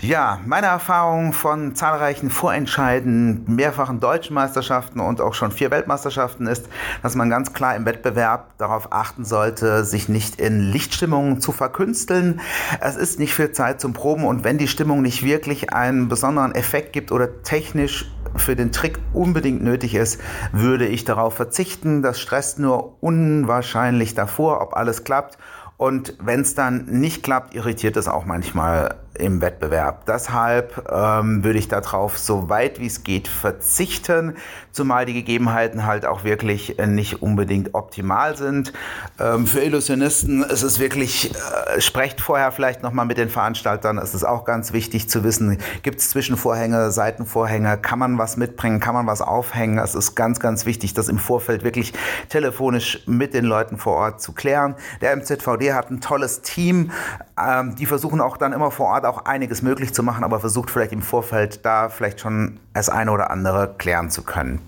Ja, 0.01 0.39
meine 0.45 0.67
Erfahrung 0.67 1.33
von 1.33 1.75
zahlreichen 1.75 2.29
Vorentscheiden, 2.29 3.43
mehrfachen 3.47 3.99
deutschen 3.99 4.33
Meisterschaften 4.33 5.01
und 5.01 5.19
auch 5.19 5.33
schon 5.33 5.51
vier 5.51 5.71
Weltmeisterschaften 5.71 6.47
ist, 6.47 6.69
dass 7.03 7.15
man 7.15 7.29
ganz 7.29 7.51
klar 7.51 7.75
im 7.75 7.85
Wettbewerb 7.85 8.57
darauf 8.57 8.93
achten 8.93 9.25
sollte, 9.25 9.83
sich 9.83 10.07
nicht 10.07 10.39
in 10.39 10.61
Lichtstimmungen 10.61 11.41
zu 11.41 11.51
verkünsteln. 11.51 12.39
Es 12.79 12.95
ist 12.95 13.19
nicht 13.19 13.33
viel 13.33 13.51
Zeit 13.51 13.81
zum 13.81 13.91
Proben 13.91 14.23
und 14.23 14.45
wenn 14.45 14.57
die 14.57 14.69
Stimmung 14.69 15.01
nicht 15.01 15.21
wirklich 15.25 15.73
einen 15.73 16.07
besonderen 16.07 16.55
Effekt 16.55 16.93
gibt 16.93 17.11
oder 17.11 17.43
technisch 17.43 18.09
für 18.37 18.55
den 18.55 18.71
Trick 18.71 18.99
unbedingt 19.11 19.61
nötig 19.61 19.95
ist, 19.95 20.21
würde 20.53 20.87
ich 20.87 21.03
darauf 21.03 21.33
verzichten. 21.33 22.03
Das 22.03 22.21
stresst 22.21 22.57
nur 22.57 23.03
unwahrscheinlich 23.03 24.15
davor, 24.15 24.61
ob 24.61 24.77
alles 24.77 25.03
klappt. 25.03 25.37
Und 25.75 26.13
wenn 26.21 26.41
es 26.41 26.55
dann 26.55 26.85
nicht 26.85 27.23
klappt, 27.23 27.53
irritiert 27.53 27.95
es 27.95 28.07
auch 28.07 28.25
manchmal 28.25 28.95
im 29.19 29.41
Wettbewerb. 29.41 30.05
Deshalb 30.05 30.89
ähm, 30.91 31.43
würde 31.43 31.59
ich 31.59 31.67
darauf 31.67 32.17
so 32.17 32.49
weit 32.49 32.79
wie 32.79 32.87
es 32.87 33.03
geht 33.03 33.27
verzichten, 33.27 34.35
zumal 34.71 35.05
die 35.05 35.13
Gegebenheiten 35.13 35.85
halt 35.85 36.05
auch 36.05 36.23
wirklich 36.23 36.79
äh, 36.79 36.87
nicht 36.87 37.21
unbedingt 37.21 37.73
optimal 37.73 38.37
sind. 38.37 38.73
Ähm, 39.19 39.45
für 39.45 39.59
Illusionisten 39.59 40.43
ist 40.43 40.63
es 40.63 40.79
wirklich, 40.79 41.33
äh, 41.33 41.81
sprecht 41.81 42.21
vorher 42.21 42.51
vielleicht 42.51 42.81
nochmal 42.81 43.05
mit 43.05 43.17
den 43.17 43.29
Veranstaltern. 43.29 43.97
Es 43.97 44.13
ist 44.13 44.23
auch 44.23 44.45
ganz 44.45 44.71
wichtig 44.73 45.09
zu 45.09 45.23
wissen, 45.23 45.57
gibt 45.83 45.99
es 45.99 46.09
Zwischenvorhänge, 46.09 46.91
Seitenvorhänge, 46.91 47.77
kann 47.77 47.99
man 47.99 48.17
was 48.17 48.37
mitbringen, 48.37 48.79
kann 48.79 48.93
man 48.93 49.05
was 49.05 49.21
aufhängen. 49.21 49.77
Es 49.79 49.95
ist 49.95 50.15
ganz, 50.15 50.39
ganz 50.39 50.65
wichtig, 50.65 50.93
das 50.93 51.09
im 51.09 51.17
Vorfeld 51.17 51.63
wirklich 51.63 51.93
telefonisch 52.29 53.03
mit 53.05 53.33
den 53.33 53.45
Leuten 53.45 53.77
vor 53.77 53.95
Ort 53.95 54.21
zu 54.21 54.31
klären. 54.31 54.75
Der 55.01 55.15
MZVD 55.15 55.73
hat 55.73 55.91
ein 55.91 55.99
tolles 55.99 56.41
Team, 56.41 56.91
ähm, 57.37 57.75
die 57.75 57.85
versuchen 57.85 58.21
auch 58.21 58.37
dann 58.37 58.53
immer 58.53 58.71
vor 58.71 58.87
Ort 58.87 59.05
auch 59.09 59.25
einiges 59.25 59.61
möglich 59.61 59.93
zu 59.93 60.03
machen, 60.03 60.23
aber 60.23 60.39
versucht 60.39 60.69
vielleicht 60.69 60.91
im 60.91 61.01
Vorfeld 61.01 61.65
da 61.65 61.89
vielleicht 61.89 62.19
schon 62.19 62.59
das 62.73 62.89
eine 62.89 63.11
oder 63.11 63.31
andere 63.31 63.75
klären 63.77 64.09
zu 64.09 64.23
können. 64.23 64.61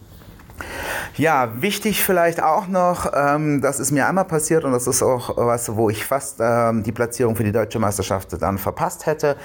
Ja, 1.17 1.61
wichtig 1.61 2.03
vielleicht 2.03 2.41
auch 2.41 2.67
noch, 2.67 3.11
ähm, 3.13 3.61
das 3.61 3.79
ist 3.79 3.91
mir 3.91 4.07
einmal 4.07 4.25
passiert 4.25 4.63
und 4.63 4.71
das 4.71 4.87
ist 4.87 5.03
auch 5.03 5.35
was, 5.37 5.75
wo 5.75 5.89
ich 5.89 6.05
fast 6.05 6.37
ähm, 6.39 6.83
die 6.83 6.91
Platzierung 6.91 7.35
für 7.35 7.43
die 7.43 7.51
deutsche 7.51 7.79
Meisterschaft 7.79 8.41
dann 8.41 8.57
verpasst 8.57 9.05
hätte. 9.05 9.37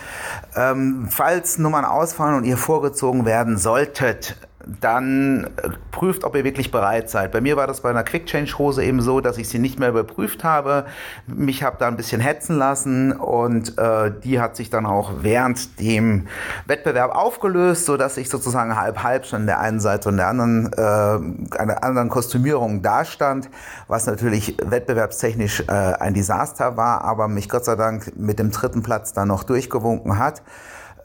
Ähm, 0.54 1.08
falls 1.10 1.58
Nummern 1.58 1.84
ausfallen 1.84 2.36
und 2.36 2.44
ihr 2.44 2.56
vorgezogen 2.56 3.24
werden 3.24 3.56
solltet, 3.56 4.36
dann 4.80 5.44
äh, 5.62 5.68
prüft, 5.92 6.24
ob 6.24 6.34
ihr 6.34 6.44
wirklich 6.44 6.70
bereit 6.70 7.08
seid. 7.08 7.32
Bei 7.32 7.40
mir 7.40 7.56
war 7.56 7.66
das 7.66 7.80
bei 7.80 7.90
einer 7.90 8.02
Quick 8.02 8.26
Change 8.26 8.58
Hose 8.58 8.84
eben 8.84 9.00
so, 9.00 9.20
dass 9.20 9.38
ich 9.38 9.48
sie 9.48 9.58
nicht 9.58 9.78
mehr 9.78 9.90
überprüft 9.90 10.42
habe. 10.44 10.86
Mich 11.26 11.62
habe 11.62 11.76
da 11.78 11.86
ein 11.86 11.96
bisschen 11.96 12.20
hetzen 12.20 12.58
lassen 12.58 13.12
und 13.12 13.78
äh, 13.78 14.12
die 14.24 14.40
hat 14.40 14.56
sich 14.56 14.68
dann 14.68 14.84
auch 14.84 15.12
während 15.20 15.80
dem 15.80 16.26
Wettbewerb 16.66 17.14
aufgelöst, 17.14 17.86
so 17.86 17.96
dass 17.96 18.16
ich 18.16 18.28
sozusagen 18.28 18.76
halb 18.76 19.02
halb 19.02 19.26
schon 19.26 19.46
der 19.46 19.60
einen 19.60 19.80
Seite 19.80 20.08
und 20.08 20.16
der 20.16 20.28
anderen 20.28 20.72
äh, 20.72 21.58
einer 21.58 21.84
anderen 21.84 22.08
Kostümierung 22.08 22.82
dastand, 22.82 23.48
was 23.86 24.06
natürlich 24.06 24.56
wettbewerbstechnisch 24.62 25.64
äh, 25.68 25.72
ein 25.72 26.14
Desaster 26.14 26.76
war, 26.76 27.02
aber 27.02 27.28
mich 27.28 27.48
Gott 27.48 27.64
sei 27.64 27.76
Dank 27.76 28.16
mit 28.16 28.38
dem 28.38 28.50
dritten 28.50 28.82
Platz 28.82 29.12
dann 29.12 29.28
noch 29.28 29.44
durchgewunken 29.44 30.18
hat. 30.18 30.42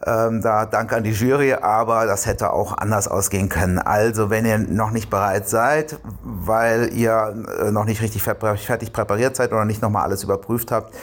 Ähm, 0.06 0.42
da 0.42 0.66
danke 0.66 0.96
an 0.96 1.04
die 1.04 1.12
Jury, 1.12 1.54
aber 1.54 2.06
das 2.06 2.26
hätte 2.26 2.54
auch 2.54 2.78
anders 2.78 3.08
ausgehen 3.08 3.50
können. 3.50 3.78
Also, 3.78 4.30
wenn 4.30 4.46
ihr 4.46 4.58
noch 4.58 4.92
nicht 4.92 5.10
bereit 5.10 5.48
seid, 5.48 6.00
weil 6.24 6.92
ihr 6.94 7.46
äh, 7.62 7.72
noch 7.72 7.86
nicht 7.86 8.02
richtig 8.02 8.24
fertig 8.24 8.94
präpariert 8.94 9.36
seid 9.36 9.52
oder 9.52 9.66
nicht 9.66 9.82
nochmal 9.82 10.04
alles 10.04 10.24
überprüft 10.24 10.72
habt, 10.72 10.94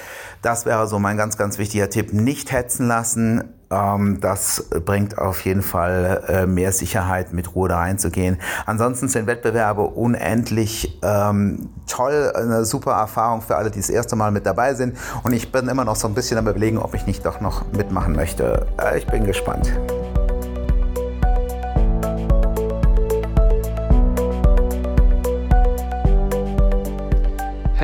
das 0.42 0.66
wäre 0.66 0.86
so 0.86 0.98
mein 0.98 1.16
ganz, 1.16 1.36
ganz 1.36 1.58
wichtiger 1.58 1.90
Tipp. 1.90 2.12
Nicht 2.12 2.52
hetzen 2.52 2.86
lassen. 2.86 3.54
Ähm, 3.70 4.18
das 4.20 4.70
bringt 4.84 5.18
auf 5.18 5.40
jeden 5.44 5.62
Fall 5.62 6.24
äh, 6.28 6.46
mehr 6.46 6.72
Sicherheit, 6.72 7.32
mit 7.32 7.54
Ruhe 7.54 7.68
da 7.68 7.78
reinzugehen. 7.78 8.38
Ansonsten 8.66 9.08
sind 9.08 9.26
Wettbewerbe 9.26 9.82
unendlich 9.82 10.98
ähm, 11.02 11.68
toll, 11.86 12.32
eine 12.34 12.64
super 12.64 12.92
Erfahrung 12.92 13.42
für 13.42 13.56
alle, 13.56 13.70
die 13.70 13.78
das 13.78 13.90
erste 13.90 14.16
Mal 14.16 14.30
mit 14.30 14.46
dabei 14.46 14.74
sind. 14.74 14.96
Und 15.22 15.32
ich 15.32 15.52
bin 15.52 15.68
immer 15.68 15.84
noch 15.84 15.96
so 15.96 16.08
ein 16.08 16.14
bisschen 16.14 16.38
am 16.38 16.48
überlegen, 16.48 16.78
ob 16.78 16.94
ich 16.94 17.06
nicht 17.06 17.26
doch 17.26 17.40
noch 17.40 17.70
mitmachen 17.72 18.14
möchte. 18.14 18.66
Äh, 18.80 18.98
ich 18.98 19.06
bin 19.06 19.24
gespannt. 19.24 19.70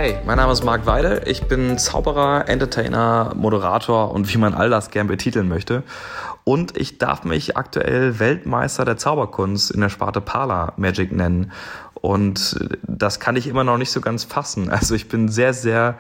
Hey, 0.05 0.19
mein 0.27 0.37
Name 0.37 0.53
ist 0.53 0.63
Marc 0.63 0.85
Weide. 0.85 1.23
Ich 1.25 1.45
bin 1.45 1.79
Zauberer, 1.79 2.47
Entertainer, 2.47 3.33
Moderator 3.35 4.13
und 4.13 4.31
wie 4.31 4.37
man 4.37 4.53
all 4.53 4.69
das 4.69 4.91
gern 4.91 5.07
betiteln 5.07 5.49
möchte. 5.49 5.83
Und 6.45 6.77
ich 6.77 6.99
darf 6.99 7.25
mich 7.25 7.57
aktuell 7.57 8.19
Weltmeister 8.19 8.85
der 8.85 8.99
Zauberkunst 8.99 9.71
in 9.71 9.81
der 9.81 9.89
Sparte 9.89 10.21
Parla 10.21 10.75
Magic 10.77 11.11
nennen. 11.11 11.53
Und 11.95 12.55
das 12.83 13.19
kann 13.19 13.37
ich 13.37 13.47
immer 13.47 13.65
noch 13.65 13.79
nicht 13.79 13.93
so 13.93 14.03
ganz 14.03 14.25
fassen. 14.25 14.69
Also 14.69 14.95
ich 14.95 15.09
bin 15.09 15.31
sehr, 15.31 15.55
sehr 15.55 15.97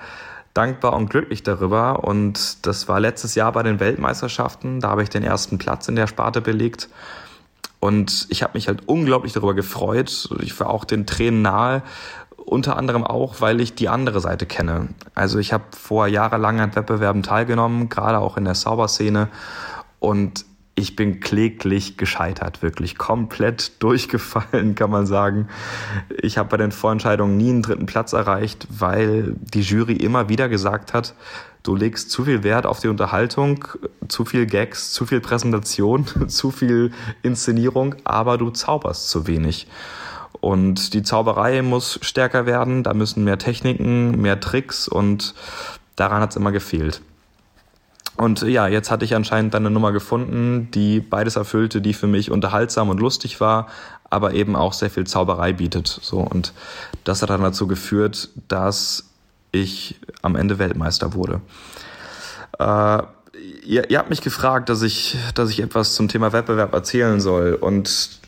dankbar 0.52 0.92
und 0.92 1.08
glücklich 1.08 1.42
darüber. 1.42 2.04
Und 2.04 2.66
das 2.66 2.88
war 2.88 3.00
letztes 3.00 3.34
Jahr 3.34 3.52
bei 3.52 3.62
den 3.62 3.80
Weltmeisterschaften. 3.80 4.80
Da 4.80 4.90
habe 4.90 5.02
ich 5.02 5.08
den 5.08 5.24
ersten 5.24 5.56
Platz 5.56 5.88
in 5.88 5.96
der 5.96 6.08
Sparte 6.08 6.42
belegt. 6.42 6.90
Und 7.84 8.28
ich 8.30 8.42
habe 8.42 8.52
mich 8.54 8.66
halt 8.66 8.88
unglaublich 8.88 9.34
darüber 9.34 9.52
gefreut. 9.52 10.30
Ich 10.40 10.58
war 10.58 10.70
auch 10.70 10.86
den 10.86 11.04
Tränen 11.04 11.42
nahe 11.42 11.82
unter 12.44 12.76
anderem 12.76 13.04
auch, 13.04 13.40
weil 13.40 13.60
ich 13.60 13.74
die 13.74 13.88
andere 13.88 14.20
Seite 14.20 14.46
kenne. 14.46 14.88
Also 15.14 15.38
ich 15.38 15.52
habe 15.52 15.64
vor 15.76 16.06
jahrelang 16.06 16.60
an 16.60 16.76
Wettbewerben 16.76 17.22
teilgenommen, 17.22 17.88
gerade 17.88 18.18
auch 18.18 18.36
in 18.36 18.44
der 18.44 18.54
Sauberszene. 18.54 19.28
Und 19.98 20.44
ich 20.76 20.96
bin 20.96 21.20
kläglich 21.20 21.96
gescheitert, 21.96 22.62
wirklich 22.62 22.98
komplett 22.98 23.72
durchgefallen, 23.82 24.74
kann 24.74 24.90
man 24.90 25.06
sagen. 25.06 25.48
Ich 26.20 26.36
habe 26.38 26.48
bei 26.48 26.56
den 26.56 26.72
Vorentscheidungen 26.72 27.36
nie 27.36 27.50
einen 27.50 27.62
dritten 27.62 27.86
Platz 27.86 28.12
erreicht, 28.12 28.66
weil 28.70 29.34
die 29.38 29.62
Jury 29.62 29.94
immer 29.94 30.28
wieder 30.28 30.48
gesagt 30.48 30.92
hat, 30.92 31.14
du 31.62 31.76
legst 31.76 32.10
zu 32.10 32.24
viel 32.24 32.42
Wert 32.42 32.66
auf 32.66 32.80
die 32.80 32.88
Unterhaltung, 32.88 33.64
zu 34.08 34.24
viel 34.24 34.46
Gags, 34.46 34.92
zu 34.92 35.06
viel 35.06 35.20
Präsentation, 35.20 36.06
zu 36.28 36.50
viel 36.50 36.92
Inszenierung, 37.22 37.94
aber 38.04 38.36
du 38.36 38.50
zauberst 38.50 39.08
zu 39.08 39.26
wenig. 39.26 39.68
Und 40.40 40.94
die 40.94 41.02
Zauberei 41.02 41.62
muss 41.62 41.98
stärker 42.02 42.46
werden, 42.46 42.82
da 42.82 42.94
müssen 42.94 43.24
mehr 43.24 43.38
Techniken, 43.38 44.20
mehr 44.20 44.40
Tricks 44.40 44.88
und 44.88 45.34
daran 45.96 46.20
hat 46.20 46.30
es 46.30 46.36
immer 46.36 46.52
gefehlt. 46.52 47.00
Und 48.16 48.42
ja, 48.42 48.68
jetzt 48.68 48.90
hatte 48.90 49.04
ich 49.04 49.14
anscheinend 49.14 49.54
eine 49.54 49.70
Nummer 49.70 49.90
gefunden, 49.90 50.68
die 50.72 51.00
beides 51.00 51.36
erfüllte, 51.36 51.80
die 51.80 51.94
für 51.94 52.06
mich 52.06 52.30
unterhaltsam 52.30 52.88
und 52.88 53.00
lustig 53.00 53.40
war, 53.40 53.66
aber 54.08 54.34
eben 54.34 54.54
auch 54.54 54.72
sehr 54.72 54.90
viel 54.90 55.04
Zauberei 55.04 55.52
bietet. 55.52 55.88
So 55.88 56.20
und 56.20 56.52
das 57.02 57.22
hat 57.22 57.30
dann 57.30 57.42
dazu 57.42 57.66
geführt, 57.66 58.28
dass 58.48 59.10
ich 59.50 59.98
am 60.22 60.36
Ende 60.36 60.58
Weltmeister 60.58 61.14
wurde. 61.14 61.40
Äh, 62.58 63.02
ihr, 63.64 63.90
ihr 63.90 63.98
habt 63.98 64.10
mich 64.10 64.20
gefragt, 64.20 64.68
dass 64.68 64.82
ich, 64.82 65.16
dass 65.34 65.50
ich 65.50 65.60
etwas 65.60 65.94
zum 65.94 66.08
Thema 66.08 66.32
Wettbewerb 66.32 66.72
erzählen 66.72 67.20
soll 67.20 67.54
und 67.54 68.20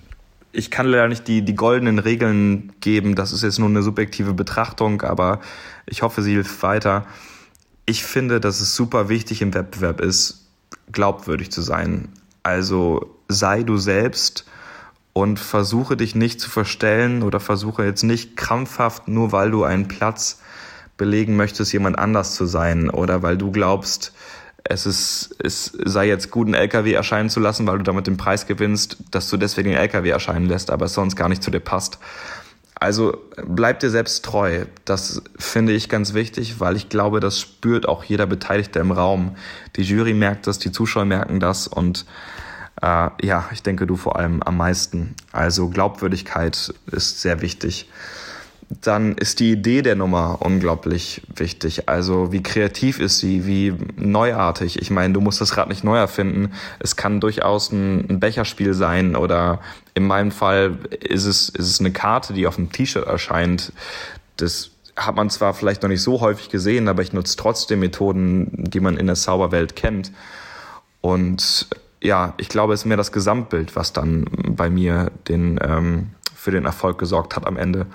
ich 0.56 0.70
kann 0.70 0.86
leider 0.86 1.08
nicht 1.08 1.28
die, 1.28 1.42
die 1.42 1.54
goldenen 1.54 1.98
Regeln 1.98 2.72
geben. 2.80 3.14
Das 3.14 3.32
ist 3.32 3.42
jetzt 3.42 3.58
nur 3.58 3.68
eine 3.68 3.82
subjektive 3.82 4.32
Betrachtung, 4.32 5.02
aber 5.02 5.40
ich 5.84 6.02
hoffe, 6.02 6.22
sie 6.22 6.32
hilft 6.32 6.62
weiter. 6.62 7.06
Ich 7.84 8.04
finde, 8.04 8.40
dass 8.40 8.60
es 8.60 8.74
super 8.74 9.08
wichtig 9.10 9.42
im 9.42 9.52
Wettbewerb 9.52 10.00
ist, 10.00 10.46
glaubwürdig 10.90 11.52
zu 11.52 11.60
sein. 11.60 12.08
Also 12.42 13.14
sei 13.28 13.64
du 13.64 13.76
selbst 13.76 14.46
und 15.12 15.38
versuche 15.38 15.96
dich 15.96 16.14
nicht 16.14 16.40
zu 16.40 16.48
verstellen 16.48 17.22
oder 17.22 17.38
versuche 17.38 17.84
jetzt 17.84 18.02
nicht 18.02 18.36
krampfhaft, 18.36 19.08
nur 19.08 19.32
weil 19.32 19.50
du 19.50 19.62
einen 19.64 19.88
Platz 19.88 20.40
belegen 20.96 21.36
möchtest, 21.36 21.72
jemand 21.74 21.98
anders 21.98 22.34
zu 22.34 22.46
sein 22.46 22.88
oder 22.88 23.22
weil 23.22 23.36
du 23.36 23.50
glaubst, 23.52 24.14
es 24.68 24.86
ist, 24.86 25.34
es 25.42 25.72
sei 25.84 26.08
jetzt 26.08 26.30
gut, 26.30 26.46
einen 26.46 26.54
LKW 26.54 26.92
erscheinen 26.92 27.30
zu 27.30 27.40
lassen, 27.40 27.66
weil 27.66 27.78
du 27.78 27.84
damit 27.84 28.06
den 28.06 28.16
Preis 28.16 28.46
gewinnst, 28.46 28.98
dass 29.10 29.28
du 29.30 29.36
deswegen 29.36 29.70
den 29.70 29.78
LKW 29.78 30.08
erscheinen 30.10 30.46
lässt, 30.46 30.70
aber 30.70 30.86
es 30.86 30.94
sonst 30.94 31.16
gar 31.16 31.28
nicht 31.28 31.42
zu 31.42 31.50
dir 31.50 31.60
passt. 31.60 31.98
Also 32.78 33.16
bleib 33.46 33.80
dir 33.80 33.90
selbst 33.90 34.24
treu. 34.24 34.66
Das 34.84 35.22
finde 35.38 35.72
ich 35.72 35.88
ganz 35.88 36.12
wichtig, 36.12 36.60
weil 36.60 36.76
ich 36.76 36.88
glaube, 36.90 37.20
das 37.20 37.40
spürt 37.40 37.88
auch 37.88 38.04
jeder 38.04 38.26
Beteiligte 38.26 38.80
im 38.80 38.92
Raum. 38.92 39.36
Die 39.76 39.82
Jury 39.82 40.12
merkt 40.12 40.46
das, 40.46 40.58
die 40.58 40.72
Zuschauer 40.72 41.06
merken 41.06 41.40
das 41.40 41.66
und 41.68 42.04
äh, 42.82 43.08
ja, 43.22 43.48
ich 43.52 43.62
denke 43.62 43.86
du 43.86 43.96
vor 43.96 44.16
allem 44.16 44.42
am 44.42 44.58
meisten. 44.58 45.14
Also 45.32 45.68
Glaubwürdigkeit 45.70 46.74
ist 46.90 47.22
sehr 47.22 47.40
wichtig 47.40 47.88
dann 48.68 49.14
ist 49.14 49.38
die 49.38 49.52
Idee 49.52 49.82
der 49.82 49.94
Nummer 49.94 50.38
unglaublich 50.40 51.22
wichtig. 51.34 51.88
Also 51.88 52.32
wie 52.32 52.42
kreativ 52.42 52.98
ist 52.98 53.18
sie, 53.18 53.46
wie 53.46 53.74
neuartig. 53.96 54.80
Ich 54.82 54.90
meine, 54.90 55.14
du 55.14 55.20
musst 55.20 55.40
das 55.40 55.56
Rad 55.56 55.68
nicht 55.68 55.84
neu 55.84 55.96
erfinden. 55.96 56.52
Es 56.80 56.96
kann 56.96 57.20
durchaus 57.20 57.70
ein, 57.70 58.18
Becherspiel 58.18 58.74
sein 58.74 59.14
oder 59.14 59.60
in 59.94 60.06
meinem 60.06 60.32
Fall 60.32 60.78
ist 61.00 61.26
es, 61.26 61.48
ist 61.48 61.66
es 61.66 61.80
eine 61.80 61.92
Karte, 61.92 62.32
die 62.32 62.46
auf 62.46 62.56
dem 62.56 62.72
T-Shirt 62.72 63.06
erscheint. 63.06 63.72
Das 64.36 64.70
hat 64.96 65.14
man 65.14 65.30
zwar 65.30 65.54
vielleicht 65.54 65.82
noch 65.82 65.88
nicht 65.88 66.02
so 66.02 66.20
häufig 66.20 66.48
gesehen, 66.48 66.88
aber 66.88 67.02
ich 67.02 67.12
nutze 67.12 67.36
trotzdem 67.36 67.80
Methoden, 67.80 68.50
die 68.52 68.80
man 68.80 68.96
in 68.96 69.06
der 69.06 69.16
Zauberwelt 69.16 69.76
kennt. 69.76 70.10
Und 71.02 71.68
ja, 72.02 72.34
ich 72.38 72.48
glaube, 72.48 72.74
es 72.74 72.80
ist 72.80 72.86
mehr 72.86 72.96
das 72.96 73.12
Gesamtbild, 73.12 73.76
was 73.76 73.92
dann 73.92 74.26
bei 74.48 74.70
mir 74.70 75.12
den 75.28 75.60
ähm, 75.62 76.10
für 76.46 76.52
den 76.52 76.64
Erfolg 76.64 76.96
gesorgt 76.98 77.34
hat 77.34 77.44
am 77.44 77.56
Ende. 77.56 77.86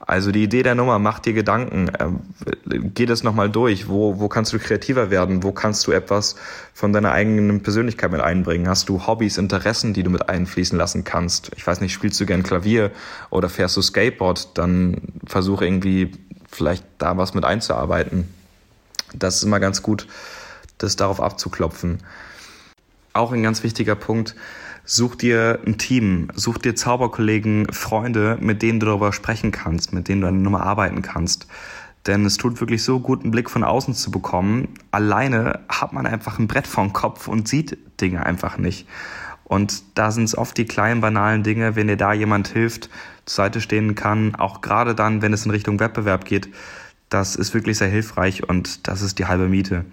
Also 0.00 0.32
die 0.32 0.42
Idee 0.42 0.62
der 0.62 0.74
Nummer, 0.74 0.98
mach 0.98 1.18
dir 1.18 1.34
Gedanken, 1.34 1.90
äh, 1.90 2.78
geh 2.94 3.04
das 3.04 3.22
nochmal 3.22 3.50
durch. 3.50 3.86
Wo, 3.86 4.18
wo 4.18 4.28
kannst 4.28 4.50
du 4.54 4.58
kreativer 4.58 5.10
werden? 5.10 5.42
Wo 5.42 5.52
kannst 5.52 5.86
du 5.86 5.92
etwas 5.92 6.36
von 6.72 6.94
deiner 6.94 7.12
eigenen 7.12 7.62
Persönlichkeit 7.62 8.10
mit 8.10 8.22
einbringen? 8.22 8.66
Hast 8.66 8.88
du 8.88 9.06
Hobbys, 9.06 9.36
Interessen, 9.36 9.92
die 9.92 10.04
du 10.04 10.08
mit 10.08 10.26
einfließen 10.30 10.78
lassen 10.78 11.04
kannst? 11.04 11.50
Ich 11.54 11.66
weiß 11.66 11.82
nicht, 11.82 11.92
spielst 11.92 12.18
du 12.18 12.24
gern 12.24 12.42
Klavier 12.42 12.92
oder 13.28 13.50
fährst 13.50 13.76
du 13.76 13.82
Skateboard? 13.82 14.56
Dann 14.56 15.02
versuche 15.26 15.66
irgendwie 15.66 16.12
vielleicht 16.50 16.86
da 16.96 17.18
was 17.18 17.34
mit 17.34 17.44
einzuarbeiten. 17.44 18.32
Das 19.12 19.36
ist 19.36 19.42
immer 19.42 19.60
ganz 19.60 19.82
gut, 19.82 20.06
das 20.78 20.96
darauf 20.96 21.20
abzuklopfen. 21.20 21.98
Auch 23.12 23.32
ein 23.32 23.42
ganz 23.42 23.62
wichtiger 23.62 23.96
Punkt, 23.96 24.34
Such 24.90 25.16
dir 25.16 25.60
ein 25.66 25.76
Team, 25.76 26.28
such 26.34 26.56
dir 26.56 26.74
Zauberkollegen, 26.74 27.70
Freunde, 27.74 28.38
mit 28.40 28.62
denen 28.62 28.80
du 28.80 28.86
darüber 28.86 29.12
sprechen 29.12 29.50
kannst, 29.50 29.92
mit 29.92 30.08
denen 30.08 30.22
du 30.22 30.28
eine 30.28 30.38
Nummer 30.38 30.62
arbeiten 30.62 31.02
kannst. 31.02 31.46
Denn 32.06 32.24
es 32.24 32.38
tut 32.38 32.58
wirklich 32.58 32.82
so 32.82 32.98
gut, 32.98 33.20
einen 33.20 33.30
Blick 33.30 33.50
von 33.50 33.64
außen 33.64 33.92
zu 33.92 34.10
bekommen. 34.10 34.68
Alleine 34.90 35.60
hat 35.68 35.92
man 35.92 36.06
einfach 36.06 36.38
ein 36.38 36.48
Brett 36.48 36.66
vom 36.66 36.94
Kopf 36.94 37.28
und 37.28 37.48
sieht 37.48 37.76
Dinge 38.00 38.24
einfach 38.24 38.56
nicht. 38.56 38.88
Und 39.44 39.82
da 39.94 40.10
sind 40.10 40.24
es 40.24 40.38
oft 40.38 40.56
die 40.56 40.64
kleinen, 40.64 41.02
banalen 41.02 41.42
Dinge, 41.42 41.76
wenn 41.76 41.88
dir 41.88 41.98
da 41.98 42.14
jemand 42.14 42.48
hilft, 42.48 42.88
zur 43.26 43.44
Seite 43.44 43.60
stehen 43.60 43.94
kann, 43.94 44.36
auch 44.36 44.62
gerade 44.62 44.94
dann, 44.94 45.20
wenn 45.20 45.34
es 45.34 45.44
in 45.44 45.50
Richtung 45.50 45.80
Wettbewerb 45.80 46.24
geht. 46.24 46.48
Das 47.10 47.36
ist 47.36 47.52
wirklich 47.52 47.76
sehr 47.76 47.88
hilfreich 47.88 48.48
und 48.48 48.88
das 48.88 49.02
ist 49.02 49.18
die 49.18 49.26
halbe 49.26 49.48
Miete. 49.48 49.84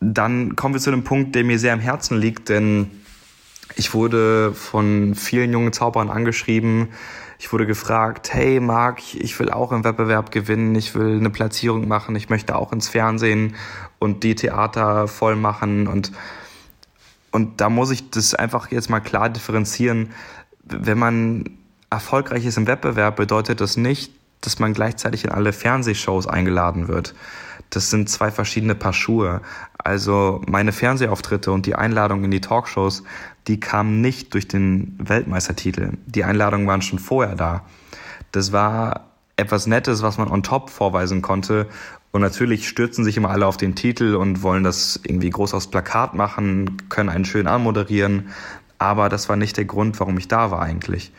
Dann 0.00 0.56
kommen 0.56 0.74
wir 0.74 0.80
zu 0.80 0.90
einem 0.90 1.04
Punkt, 1.04 1.34
der 1.34 1.44
mir 1.44 1.58
sehr 1.58 1.74
am 1.74 1.80
Herzen 1.80 2.16
liegt, 2.16 2.48
denn 2.48 2.90
ich 3.76 3.94
wurde 3.94 4.52
von 4.54 5.14
vielen 5.14 5.52
jungen 5.52 5.72
Zauberern 5.72 6.10
angeschrieben. 6.10 6.88
Ich 7.38 7.52
wurde 7.52 7.66
gefragt, 7.66 8.34
hey 8.34 8.58
Marc, 8.58 9.14
ich 9.14 9.38
will 9.38 9.50
auch 9.50 9.70
im 9.70 9.84
Wettbewerb 9.84 10.32
gewinnen, 10.32 10.74
ich 10.74 10.94
will 10.94 11.18
eine 11.18 11.30
Platzierung 11.30 11.86
machen, 11.86 12.16
ich 12.16 12.28
möchte 12.28 12.56
auch 12.56 12.72
ins 12.72 12.88
Fernsehen 12.88 13.54
und 14.00 14.24
die 14.24 14.34
Theater 14.34 15.06
voll 15.06 15.36
machen 15.36 15.86
und 15.86 16.12
und 17.30 17.60
da 17.60 17.68
muss 17.68 17.90
ich 17.90 18.10
das 18.10 18.34
einfach 18.34 18.70
jetzt 18.70 18.88
mal 18.88 19.00
klar 19.00 19.28
differenzieren. 19.28 20.10
wenn 20.64 20.98
man 20.98 21.44
erfolgreich 21.90 22.44
ist 22.44 22.58
im 22.58 22.66
Wettbewerb, 22.66 23.16
bedeutet 23.16 23.60
das 23.60 23.76
nicht, 23.76 24.12
dass 24.40 24.58
man 24.58 24.74
gleichzeitig 24.74 25.24
in 25.24 25.30
alle 25.30 25.52
Fernsehshows 25.52 26.26
eingeladen 26.26 26.88
wird. 26.88 27.14
Das 27.70 27.90
sind 27.90 28.08
zwei 28.08 28.30
verschiedene 28.30 28.74
Paar 28.74 28.92
Schuhe. 28.92 29.42
Also 29.76 30.42
meine 30.46 30.72
Fernsehauftritte 30.72 31.52
und 31.52 31.66
die 31.66 31.74
Einladung 31.74 32.24
in 32.24 32.30
die 32.30 32.40
Talkshows, 32.40 33.04
die 33.46 33.60
kamen 33.60 34.00
nicht 34.00 34.34
durch 34.34 34.48
den 34.48 34.96
Weltmeistertitel. 34.98 35.92
Die 36.06 36.24
Einladungen 36.24 36.66
waren 36.66 36.82
schon 36.82 36.98
vorher 36.98 37.34
da. 37.34 37.64
Das 38.32 38.52
war 38.52 39.08
etwas 39.36 39.66
Nettes, 39.66 40.02
was 40.02 40.18
man 40.18 40.28
on 40.30 40.42
top 40.42 40.68
vorweisen 40.70 41.22
konnte. 41.22 41.66
Und 42.10 42.22
natürlich 42.22 42.68
stürzen 42.68 43.04
sich 43.04 43.16
immer 43.16 43.30
alle 43.30 43.46
auf 43.46 43.56
den 43.56 43.74
Titel 43.74 44.16
und 44.16 44.42
wollen 44.42 44.64
das 44.64 44.98
irgendwie 45.04 45.30
groß 45.30 45.54
aufs 45.54 45.68
Plakat 45.68 46.14
machen, 46.14 46.76
können 46.88 47.08
einen 47.08 47.24
schön 47.24 47.46
anmoderieren. 47.46 48.28
Aber 48.78 49.08
das 49.08 49.28
war 49.28 49.36
nicht 49.36 49.56
der 49.56 49.66
Grund, 49.66 50.00
warum 50.00 50.18
ich 50.18 50.28
da 50.28 50.50
war 50.50 50.62
eigentlich. 50.62 51.12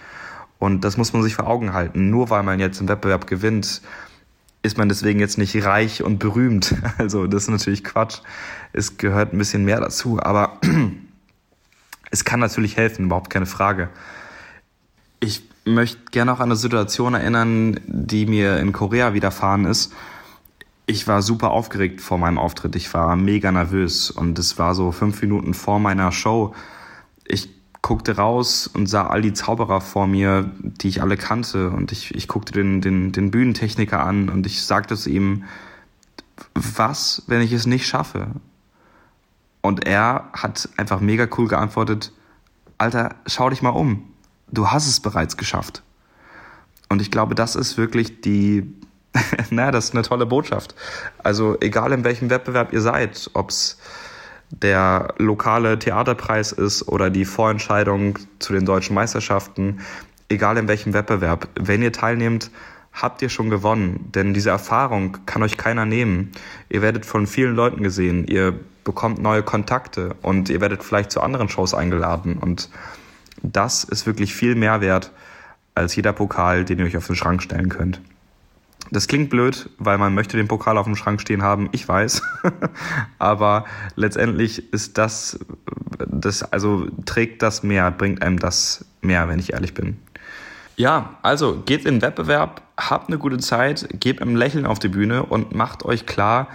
Und 0.58 0.84
das 0.84 0.98
muss 0.98 1.14
man 1.14 1.24
sich 1.24 1.36
vor 1.36 1.48
Augen 1.48 1.74
halten. 1.74 2.10
Nur 2.10 2.30
weil 2.30 2.44
man 2.44 2.60
jetzt 2.60 2.82
im 2.82 2.90
Wettbewerb 2.90 3.28
gewinnt, 3.28 3.82
ist 4.62 4.78
man 4.78 4.90
deswegen 4.90 5.20
jetzt 5.20 5.38
nicht 5.38 5.64
reich 5.64 6.04
und 6.04 6.20
berühmt. 6.20 6.76
Also 6.98 7.28
das 7.28 7.44
ist 7.44 7.50
natürlich 7.50 7.84
Quatsch. 7.84 8.20
Es 8.74 8.98
gehört 8.98 9.34
ein 9.34 9.38
bisschen 9.38 9.66
mehr 9.66 9.80
dazu. 9.80 10.20
Aber 10.22 10.60
es 12.12 12.26
kann 12.26 12.40
natürlich 12.40 12.78
helfen, 12.78 13.06
überhaupt 13.06 13.30
keine 13.30 13.46
Frage. 13.46 13.90
Ich 15.20 15.44
möchte 15.66 16.00
gerne 16.12 16.34
auch 16.34 16.40
an 16.40 16.50
eine 16.50 16.56
Situation 16.56 17.14
erinnern, 17.14 17.80
die 17.86 18.26
mir 18.26 18.58
in 18.60 18.74
Korea 18.74 19.14
widerfahren 19.14 19.66
ist. 19.66 19.94
Ich 20.86 21.08
war 21.08 21.22
super 21.22 21.52
aufgeregt 21.52 22.02
vor 22.02 22.18
meinem 22.18 22.40
Auftritt. 22.40 22.76
Ich 22.76 22.94
war 22.94 23.16
mega 23.16 23.52
nervös 23.52 24.10
und 24.10 24.40
es 24.40 24.58
war 24.58 24.74
so 24.74 24.92
fünf 24.92 25.22
Minuten 25.22 25.54
vor 25.54 25.80
meiner 25.80 26.12
Show. 26.12 26.56
Ich 27.26 27.50
guckte 27.82 28.18
raus 28.18 28.68
und 28.68 28.88
sah 28.88 29.08
all 29.08 29.22
die 29.22 29.34
Zauberer 29.34 29.82
vor 29.82 30.08
mir, 30.08 30.52
die 30.60 30.90
ich 30.90 31.02
alle 31.02 31.18
kannte. 31.18 31.70
Und 31.70 31.92
ich, 31.92 32.14
ich 32.14 32.28
guckte 32.28 32.54
den, 32.54 32.82
den, 32.82 33.12
den 33.12 33.32
Bühnentechniker 33.32 34.04
an 34.04 34.30
und 34.30 34.46
ich 34.46 34.64
sagte 34.64 34.96
zu 34.98 35.10
ihm, 35.10 35.44
was, 36.54 37.24
wenn 37.28 37.42
ich 37.42 37.52
es 37.52 37.66
nicht 37.66 37.88
schaffe? 37.88 38.28
Und 39.62 39.86
er 39.86 40.30
hat 40.34 40.70
einfach 40.78 41.00
mega 41.00 41.28
cool 41.38 41.48
geantwortet, 41.48 42.12
Alter, 42.78 43.16
schau 43.26 43.50
dich 43.50 43.62
mal 43.62 43.70
um. 43.70 44.08
Du 44.52 44.68
hast 44.68 44.88
es 44.88 45.02
bereits 45.02 45.36
geschafft. 45.36 45.84
Und 46.88 47.02
ich 47.02 47.12
glaube, 47.12 47.36
das 47.36 47.56
ist 47.56 47.78
wirklich 47.78 48.22
die, 48.22 48.74
naja, 49.50 49.72
das 49.72 49.86
ist 49.86 49.96
eine 49.96 50.04
tolle 50.04 50.26
Botschaft. 50.26 50.76
Also 51.24 51.58
egal 51.60 51.92
in 51.92 52.04
welchem 52.04 52.30
Wettbewerb 52.30 52.74
ihr 52.74 52.82
seid, 52.82 53.30
ob's 53.34 53.78
der 54.52 55.14
lokale 55.18 55.78
Theaterpreis 55.80 56.52
ist 56.52 56.88
oder 56.88 57.10
die 57.10 57.26
Vorentscheidung 57.26 58.18
zu 58.40 58.54
den 58.54 58.66
deutschen 58.66 58.96
Meisterschaften, 58.96 59.80
egal 60.28 60.58
in 60.58 60.68
welchem 60.68 60.94
Wettbewerb, 60.94 61.48
wenn 61.56 61.82
ihr 61.82 61.92
teilnehmt, 61.92 62.52
habt 62.92 63.22
ihr 63.22 63.30
schon 63.30 63.50
gewonnen. 63.50 64.10
Denn 64.14 64.34
diese 64.34 64.50
Erfahrung 64.50 65.18
kann 65.26 65.44
euch 65.44 65.58
keiner 65.58 65.86
nehmen. 65.86 66.32
Ihr 66.70 66.82
werdet 66.82 67.06
von 67.06 67.28
vielen 67.28 67.56
Leuten 67.56 67.84
gesehen, 67.84 68.26
ihr 68.28 68.60
bekommt 68.84 69.22
neue 69.22 69.44
Kontakte 69.44 70.16
und 70.22 70.50
ihr 70.50 70.62
werdet 70.62 70.84
vielleicht 70.84 71.12
zu 71.12 71.22
anderen 71.22 71.50
Shows 71.50 71.74
eingeladen. 71.74 72.38
Und 72.38 72.70
das 73.44 73.84
ist 73.84 74.08
wirklich 74.08 74.34
viel 74.34 74.56
mehr 74.56 74.82
wert 74.82 75.12
als 75.76 75.96
jeder 75.96 76.14
Pokal, 76.14 76.66
den 76.66 76.80
ihr 76.80 76.86
euch 76.86 76.98
auf 76.98 77.08
den 77.08 77.16
Schrank 77.16 77.42
stellen 77.44 77.70
könnt. 77.70 78.02
Das 78.92 79.08
klingt 79.08 79.30
blöd, 79.30 79.70
weil 79.78 79.98
man 79.98 80.16
möchte 80.16 80.38
den 80.38 80.48
Pokal 80.48 80.78
auf 80.78 80.86
dem 80.86 80.96
Schrank 80.96 81.22
stehen 81.22 81.44
haben, 81.44 81.70
ich 81.72 81.88
weiß. 81.88 82.22
Aber 83.20 83.66
letztendlich 83.96 84.74
ist 84.74 84.98
das, 84.98 85.40
das, 86.08 86.42
also 86.44 86.88
trägt 87.06 87.44
das 87.44 87.62
mehr, 87.62 87.92
bringt 87.92 88.22
einem 88.24 88.40
das 88.40 88.86
mehr, 89.02 89.28
wenn 89.30 89.40
ich 89.40 89.54
ehrlich 89.54 89.74
bin. 89.74 90.00
Ja, 90.76 91.18
also 91.22 91.62
geht 91.66 91.86
in 91.86 91.96
den 91.96 92.02
Wettbewerb, 92.02 92.62
habt 92.78 93.10
eine 93.10 93.18
gute 93.18 93.38
Zeit, 93.38 93.88
gebt 94.00 94.22
ein 94.22 94.36
Lächeln 94.36 94.66
auf 94.66 94.80
die 94.80 94.88
Bühne 94.88 95.24
und 95.24 95.54
macht 95.54 95.84
euch 95.84 96.06
klar, 96.06 96.48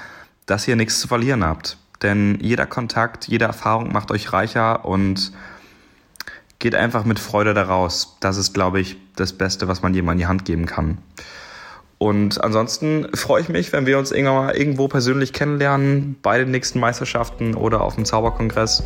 dass 0.46 0.66
ihr 0.66 0.76
nichts 0.76 0.98
zu 0.98 1.08
verlieren 1.08 1.44
habt. 1.44 1.76
Denn 2.02 2.38
jeder 2.40 2.66
Kontakt, 2.66 3.28
jede 3.28 3.44
Erfahrung 3.44 3.92
macht 3.92 4.10
euch 4.10 4.32
reicher 4.32 4.84
und 4.84 5.32
geht 6.58 6.74
einfach 6.74 7.04
mit 7.04 7.18
Freude 7.18 7.54
daraus. 7.54 8.16
Das 8.20 8.36
ist, 8.38 8.54
glaube 8.54 8.80
ich, 8.80 8.96
das 9.16 9.34
Beste, 9.34 9.68
was 9.68 9.82
man 9.82 9.94
jemandem 9.94 10.14
in 10.14 10.18
die 10.18 10.26
Hand 10.26 10.44
geben 10.44 10.66
kann. 10.66 10.98
Und 11.98 12.42
ansonsten 12.42 13.08
freue 13.14 13.42
ich 13.42 13.48
mich, 13.48 13.72
wenn 13.72 13.86
wir 13.86 13.98
uns 13.98 14.12
irgendwann 14.12 14.46
mal 14.46 14.56
irgendwo 14.56 14.88
persönlich 14.88 15.32
kennenlernen, 15.32 16.16
bei 16.22 16.38
den 16.38 16.50
nächsten 16.50 16.80
Meisterschaften 16.80 17.54
oder 17.54 17.80
auf 17.80 17.94
dem 17.94 18.04
Zauberkongress. 18.04 18.82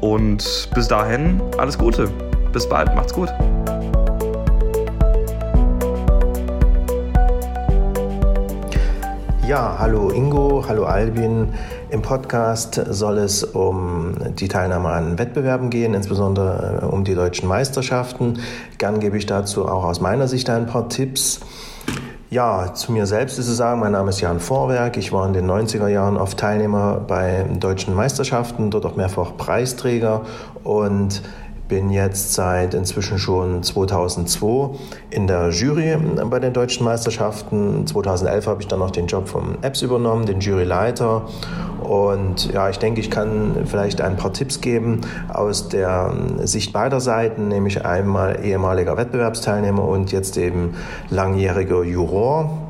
Und 0.00 0.68
bis 0.74 0.88
dahin, 0.88 1.40
alles 1.58 1.78
Gute. 1.78 2.10
Bis 2.52 2.68
bald, 2.68 2.94
macht's 2.94 3.12
gut. 3.12 3.28
Ja, 9.46 9.76
hallo 9.78 10.10
Ingo, 10.10 10.64
hallo 10.66 10.86
Albin. 10.86 11.54
Im 11.90 12.02
Podcast 12.02 12.82
soll 12.90 13.18
es 13.18 13.44
um 13.44 14.16
die 14.34 14.48
Teilnahme 14.48 14.88
an 14.88 15.20
Wettbewerben 15.20 15.70
gehen, 15.70 15.94
insbesondere 15.94 16.80
äh, 16.82 16.84
um 16.84 17.04
die 17.04 17.14
deutschen 17.14 17.48
Meisterschaften. 17.48 18.40
Gern 18.78 18.98
gebe 18.98 19.16
ich 19.16 19.26
dazu 19.26 19.68
auch 19.68 19.84
aus 19.84 20.00
meiner 20.00 20.26
Sicht 20.26 20.50
ein 20.50 20.66
paar 20.66 20.88
Tipps. 20.88 21.40
Ja, 22.36 22.74
zu 22.74 22.92
mir 22.92 23.06
selbst 23.06 23.38
ist 23.38 23.46
zu 23.46 23.54
sagen, 23.54 23.80
mein 23.80 23.92
Name 23.92 24.10
ist 24.10 24.20
Jan 24.20 24.40
Vorwerk. 24.40 24.98
Ich 24.98 25.10
war 25.10 25.26
in 25.26 25.32
den 25.32 25.50
90er 25.50 25.88
Jahren 25.88 26.18
oft 26.18 26.38
Teilnehmer 26.38 27.00
bei 27.00 27.46
deutschen 27.58 27.94
Meisterschaften, 27.94 28.70
dort 28.70 28.84
auch 28.84 28.94
mehrfach 28.94 29.38
Preisträger 29.38 30.20
und 30.62 31.22
bin 31.68 31.90
jetzt 31.90 32.34
seit 32.34 32.74
inzwischen 32.74 33.18
schon 33.18 33.62
2002 33.62 34.76
in 35.10 35.26
der 35.26 35.50
Jury 35.50 35.96
bei 36.30 36.38
den 36.38 36.52
deutschen 36.52 36.84
Meisterschaften. 36.84 37.86
2011 37.86 38.46
habe 38.46 38.62
ich 38.62 38.68
dann 38.68 38.78
noch 38.78 38.90
den 38.90 39.06
Job 39.06 39.28
vom 39.28 39.56
Apps 39.62 39.82
übernommen, 39.82 40.26
den 40.26 40.40
Juryleiter. 40.40 41.26
Und 41.82 42.52
ja, 42.52 42.68
ich 42.68 42.78
denke, 42.78 43.00
ich 43.00 43.10
kann 43.10 43.66
vielleicht 43.66 44.00
ein 44.00 44.16
paar 44.16 44.32
Tipps 44.32 44.60
geben 44.60 45.02
aus 45.32 45.68
der 45.68 46.12
Sicht 46.44 46.72
beider 46.72 47.00
Seiten, 47.00 47.48
nämlich 47.48 47.84
einmal 47.84 48.44
ehemaliger 48.44 48.96
Wettbewerbsteilnehmer 48.96 49.84
und 49.84 50.12
jetzt 50.12 50.36
eben 50.36 50.74
langjähriger 51.10 51.82
Juror. 51.82 52.65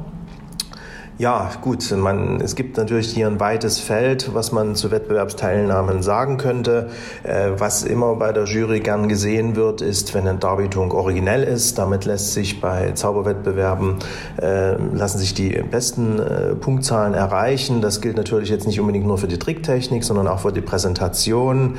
Ja, 1.19 1.51
gut, 1.63 1.91
man, 1.93 2.43
es 2.43 2.57
gibt 2.57 2.77
natürlich 2.77 3.09
hier 3.09 3.27
ein 3.27 3.41
weites 3.41 3.81
Feld, 3.81 4.35
was 4.35 4.53
man 4.53 4.75
zu 4.75 4.91
Wettbewerbsteilnahmen 4.91 6.03
sagen 6.03 6.37
könnte. 6.37 6.91
Äh, 7.23 7.53
was 7.57 7.85
immer 7.85 8.17
bei 8.17 8.33
der 8.33 8.45
Jury 8.45 8.81
gern 8.81 9.09
gesehen 9.09 9.57
wird, 9.57 9.81
ist, 9.81 10.13
wenn 10.13 10.29
eine 10.29 10.39
Darbietung 10.39 10.93
originell 10.93 11.43
ist. 11.43 11.79
Damit 11.79 12.05
lässt 12.05 12.35
sich 12.35 12.61
bei 12.61 12.93
Zauberwettbewerben, 12.93 13.97
äh, 14.43 14.75
lassen 14.75 15.17
sich 15.17 15.33
die 15.33 15.63
besten 15.63 16.19
äh, 16.19 16.55
Punktzahlen 16.55 17.15
erreichen. 17.15 17.81
Das 17.81 18.03
gilt 18.03 18.19
natürlich 18.19 18.51
jetzt 18.51 18.67
nicht 18.67 18.79
unbedingt 18.79 19.07
nur 19.07 19.17
für 19.17 19.29
die 19.29 19.39
Tricktechnik, 19.39 20.05
sondern 20.05 20.29
auch 20.29 20.41
für 20.41 20.53
die 20.53 20.61
Präsentation. 20.61 21.79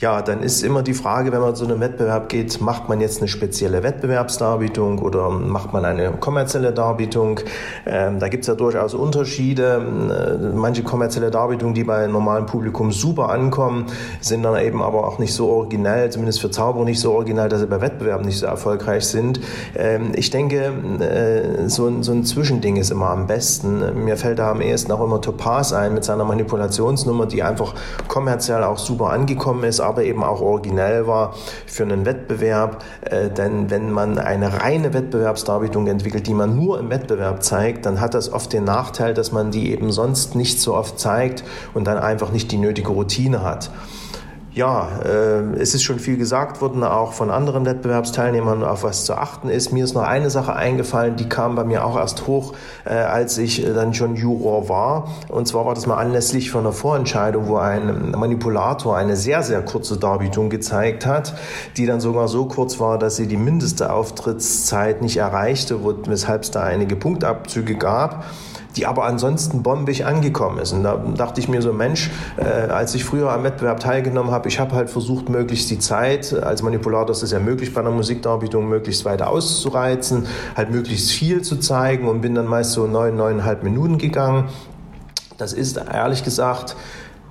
Ja, 0.00 0.22
dann 0.22 0.44
ist 0.44 0.62
immer 0.62 0.84
die 0.84 0.94
Frage, 0.94 1.32
wenn 1.32 1.40
man 1.40 1.56
zu 1.56 1.64
einem 1.64 1.80
Wettbewerb 1.80 2.28
geht, 2.28 2.60
macht 2.60 2.88
man 2.88 3.00
jetzt 3.00 3.18
eine 3.18 3.26
spezielle 3.26 3.82
Wettbewerbsdarbietung 3.82 5.00
oder 5.00 5.28
macht 5.28 5.72
man 5.72 5.84
eine 5.84 6.12
kommerzielle 6.12 6.72
Darbietung? 6.72 7.40
Ähm, 7.84 8.20
da 8.20 8.28
gibt 8.28 8.42
es 8.44 8.46
ja 8.46 8.54
durchaus 8.54 8.94
Unterschiede. 8.94 9.82
Äh, 10.40 10.56
manche 10.56 10.84
kommerzielle 10.84 11.32
Darbietungen, 11.32 11.74
die 11.74 11.82
bei 11.82 12.06
normalem 12.06 12.46
Publikum 12.46 12.92
super 12.92 13.30
ankommen, 13.30 13.86
sind 14.20 14.44
dann 14.44 14.56
eben 14.62 14.82
aber 14.82 15.04
auch 15.04 15.18
nicht 15.18 15.34
so 15.34 15.48
originell, 15.48 16.10
zumindest 16.10 16.40
für 16.42 16.52
Zauberer 16.52 16.84
nicht 16.84 17.00
so 17.00 17.14
originell, 17.14 17.48
dass 17.48 17.58
sie 17.58 17.66
bei 17.66 17.80
Wettbewerben 17.80 18.24
nicht 18.24 18.38
so 18.38 18.46
erfolgreich 18.46 19.04
sind. 19.04 19.40
Ähm, 19.74 20.12
ich 20.14 20.30
denke, 20.30 20.74
äh, 21.00 21.68
so, 21.68 21.88
ein, 21.88 22.04
so 22.04 22.12
ein 22.12 22.24
Zwischending 22.24 22.76
ist 22.76 22.92
immer 22.92 23.10
am 23.10 23.26
besten. 23.26 24.04
Mir 24.04 24.16
fällt 24.16 24.38
da 24.38 24.52
am 24.52 24.60
ehesten 24.60 24.92
auch 24.92 25.02
immer 25.02 25.20
Topaz 25.20 25.72
ein 25.72 25.92
mit 25.92 26.04
seiner 26.04 26.24
Manipulationsnummer, 26.24 27.26
die 27.26 27.42
einfach 27.42 27.74
kommerziell 28.06 28.62
auch 28.62 28.78
super 28.78 29.10
angekommen 29.10 29.64
ist 29.64 29.87
aber 29.88 30.04
eben 30.04 30.22
auch 30.22 30.40
originell 30.40 31.06
war 31.06 31.34
für 31.66 31.82
einen 31.82 32.04
Wettbewerb. 32.04 32.84
Äh, 33.02 33.30
denn 33.30 33.70
wenn 33.70 33.90
man 33.90 34.18
eine 34.18 34.60
reine 34.60 34.94
Wettbewerbsdarbietung 34.94 35.86
entwickelt, 35.86 36.26
die 36.26 36.34
man 36.34 36.56
nur 36.56 36.78
im 36.78 36.90
Wettbewerb 36.90 37.42
zeigt, 37.42 37.86
dann 37.86 38.00
hat 38.00 38.14
das 38.14 38.32
oft 38.32 38.52
den 38.52 38.64
Nachteil, 38.64 39.14
dass 39.14 39.32
man 39.32 39.50
die 39.50 39.72
eben 39.72 39.90
sonst 39.90 40.34
nicht 40.34 40.60
so 40.60 40.74
oft 40.74 40.98
zeigt 40.98 41.42
und 41.74 41.86
dann 41.86 41.98
einfach 41.98 42.30
nicht 42.30 42.52
die 42.52 42.58
nötige 42.58 42.90
Routine 42.90 43.42
hat. 43.42 43.70
Ja, 44.58 44.88
äh, 45.04 45.54
es 45.60 45.76
ist 45.76 45.84
schon 45.84 46.00
viel 46.00 46.16
gesagt 46.16 46.60
worden, 46.60 46.82
auch 46.82 47.12
von 47.12 47.30
anderen 47.30 47.64
Wettbewerbsteilnehmern, 47.64 48.64
auf 48.64 48.82
was 48.82 49.04
zu 49.04 49.14
achten 49.14 49.50
ist. 49.50 49.70
Mir 49.70 49.84
ist 49.84 49.94
noch 49.94 50.02
eine 50.02 50.30
Sache 50.30 50.52
eingefallen, 50.52 51.14
die 51.14 51.28
kam 51.28 51.54
bei 51.54 51.62
mir 51.62 51.84
auch 51.84 51.96
erst 51.96 52.26
hoch, 52.26 52.54
äh, 52.84 52.94
als 52.94 53.38
ich 53.38 53.64
äh, 53.64 53.72
dann 53.72 53.94
schon 53.94 54.16
Juror 54.16 54.68
war. 54.68 55.12
Und 55.28 55.46
zwar 55.46 55.64
war 55.64 55.76
das 55.76 55.86
mal 55.86 55.98
anlässlich 55.98 56.50
von 56.50 56.62
einer 56.62 56.72
Vorentscheidung, 56.72 57.46
wo 57.46 57.58
ein 57.58 58.10
Manipulator 58.10 58.96
eine 58.96 59.14
sehr, 59.14 59.44
sehr 59.44 59.62
kurze 59.62 59.96
Darbietung 59.96 60.50
gezeigt 60.50 61.06
hat, 61.06 61.34
die 61.76 61.86
dann 61.86 62.00
sogar 62.00 62.26
so 62.26 62.46
kurz 62.46 62.80
war, 62.80 62.98
dass 62.98 63.14
sie 63.14 63.28
die 63.28 63.36
mindeste 63.36 63.92
Auftrittszeit 63.92 65.02
nicht 65.02 65.18
erreichte, 65.18 65.78
weshalb 66.06 66.42
es 66.42 66.50
da 66.50 66.64
einige 66.64 66.96
Punktabzüge 66.96 67.76
gab. 67.76 68.24
Die 68.78 68.86
aber 68.86 69.04
ansonsten 69.04 69.64
bombig 69.64 70.06
angekommen 70.06 70.58
ist. 70.58 70.72
Und 70.72 70.84
da 70.84 70.96
dachte 70.96 71.40
ich 71.40 71.48
mir 71.48 71.60
so, 71.62 71.72
Mensch, 71.72 72.10
äh, 72.36 72.44
als 72.44 72.94
ich 72.94 73.04
früher 73.04 73.32
am 73.32 73.42
Wettbewerb 73.42 73.80
teilgenommen 73.80 74.30
habe, 74.30 74.46
ich 74.48 74.60
habe 74.60 74.74
halt 74.76 74.88
versucht, 74.88 75.28
möglichst 75.28 75.68
die 75.70 75.80
Zeit, 75.80 76.32
als 76.32 76.62
Manipulator 76.62 77.10
ist 77.10 77.24
es 77.24 77.32
ja 77.32 77.40
möglich 77.40 77.74
bei 77.74 77.80
einer 77.80 77.90
Musikdarbietung, 77.90 78.68
möglichst 78.68 79.04
weit 79.04 79.20
auszureizen, 79.20 80.26
halt 80.56 80.70
möglichst 80.70 81.10
viel 81.10 81.42
zu 81.42 81.56
zeigen 81.56 82.06
und 82.06 82.20
bin 82.20 82.36
dann 82.36 82.46
meist 82.46 82.72
so 82.72 82.86
neun, 82.86 83.16
neuneinhalb 83.16 83.64
Minuten 83.64 83.98
gegangen. 83.98 84.44
Das 85.38 85.52
ist 85.52 85.76
ehrlich 85.76 86.22
gesagt 86.22 86.76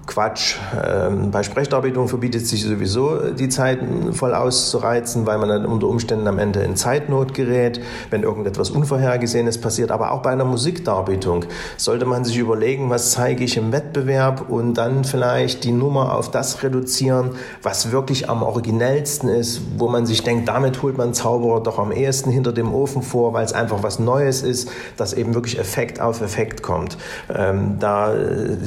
Quatsch. 0.07 0.55
Ähm, 0.83 1.31
bei 1.31 1.43
Sprechdarbietungen 1.43 2.07
verbietet 2.07 2.47
sich 2.47 2.63
sowieso 2.63 3.31
die 3.33 3.49
Zeit 3.49 3.79
voll 4.13 4.33
auszureizen, 4.33 5.25
weil 5.25 5.37
man 5.37 5.49
dann 5.49 5.65
unter 5.65 5.87
Umständen 5.87 6.27
am 6.27 6.39
Ende 6.39 6.61
in 6.61 6.75
Zeitnot 6.75 7.33
gerät, 7.33 7.81
wenn 8.09 8.23
irgendetwas 8.23 8.69
Unvorhergesehenes 8.69 9.59
passiert. 9.59 9.91
Aber 9.91 10.11
auch 10.11 10.21
bei 10.21 10.31
einer 10.31 10.45
Musikdarbietung 10.45 11.45
sollte 11.75 12.05
man 12.05 12.23
sich 12.23 12.37
überlegen, 12.37 12.89
was 12.89 13.11
zeige 13.11 13.43
ich 13.43 13.57
im 13.57 13.71
Wettbewerb 13.71 14.49
und 14.49 14.75
dann 14.75 15.03
vielleicht 15.03 15.65
die 15.65 15.73
Nummer 15.73 16.15
auf 16.15 16.31
das 16.31 16.63
reduzieren, 16.63 17.31
was 17.61 17.91
wirklich 17.91 18.29
am 18.29 18.41
originellsten 18.41 19.29
ist, 19.29 19.61
wo 19.77 19.89
man 19.89 20.05
sich 20.05 20.23
denkt, 20.23 20.47
damit 20.47 20.81
holt 20.81 20.97
man 20.97 21.13
Zauberer 21.13 21.61
doch 21.61 21.79
am 21.79 21.91
ehesten 21.91 22.31
hinter 22.31 22.53
dem 22.53 22.73
Ofen 22.73 23.01
vor, 23.01 23.33
weil 23.33 23.43
es 23.43 23.53
einfach 23.53 23.83
was 23.83 23.99
Neues 23.99 24.41
ist, 24.41 24.69
dass 24.95 25.13
eben 25.13 25.35
wirklich 25.35 25.59
Effekt 25.59 25.99
auf 25.99 26.21
Effekt 26.21 26.63
kommt. 26.63 26.97
Ähm, 27.29 27.75
da 27.79 28.15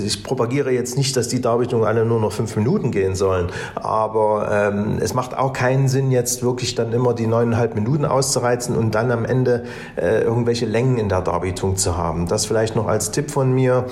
ich 0.04 0.22
propagiere 0.22 0.70
jetzt 0.70 0.98
nicht, 0.98 1.16
dass 1.16 1.29
die 1.32 1.40
Darbietungen 1.40 1.86
alle 1.86 2.04
nur 2.04 2.20
noch 2.20 2.32
fünf 2.32 2.56
Minuten 2.56 2.90
gehen 2.90 3.14
sollen. 3.14 3.48
Aber 3.74 4.48
ähm, 4.50 4.98
es 5.00 5.14
macht 5.14 5.36
auch 5.36 5.52
keinen 5.52 5.88
Sinn, 5.88 6.10
jetzt 6.10 6.42
wirklich 6.42 6.74
dann 6.74 6.92
immer 6.92 7.14
die 7.14 7.26
neuneinhalb 7.26 7.74
Minuten 7.74 8.04
auszureizen 8.04 8.76
und 8.76 8.94
dann 8.94 9.10
am 9.10 9.24
Ende 9.24 9.64
äh, 9.96 10.22
irgendwelche 10.22 10.66
Längen 10.66 10.98
in 10.98 11.08
der 11.08 11.20
Darbietung 11.20 11.76
zu 11.76 11.96
haben. 11.96 12.26
Das 12.26 12.46
vielleicht 12.46 12.76
noch 12.76 12.86
als 12.86 13.10
Tipp 13.10 13.30
von 13.30 13.52
mir. 13.52 13.86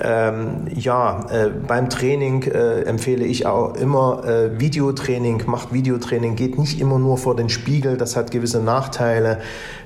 Ähm, 0.00 0.66
ja, 0.74 1.26
äh, 1.30 1.50
beim 1.50 1.90
Training 1.90 2.42
äh, 2.44 2.82
empfehle 2.82 3.24
ich 3.24 3.46
auch 3.46 3.74
immer 3.74 4.24
äh, 4.24 4.60
Videotraining. 4.60 5.42
Macht 5.46 5.72
Videotraining, 5.72 6.36
geht 6.36 6.58
nicht 6.58 6.80
immer 6.80 6.98
nur 6.98 7.18
vor 7.18 7.36
den 7.36 7.48
Spiegel. 7.48 7.96
Das 7.96 8.16
hat 8.16 8.30
gewisse 8.30 8.60
Nachteile 8.60 9.38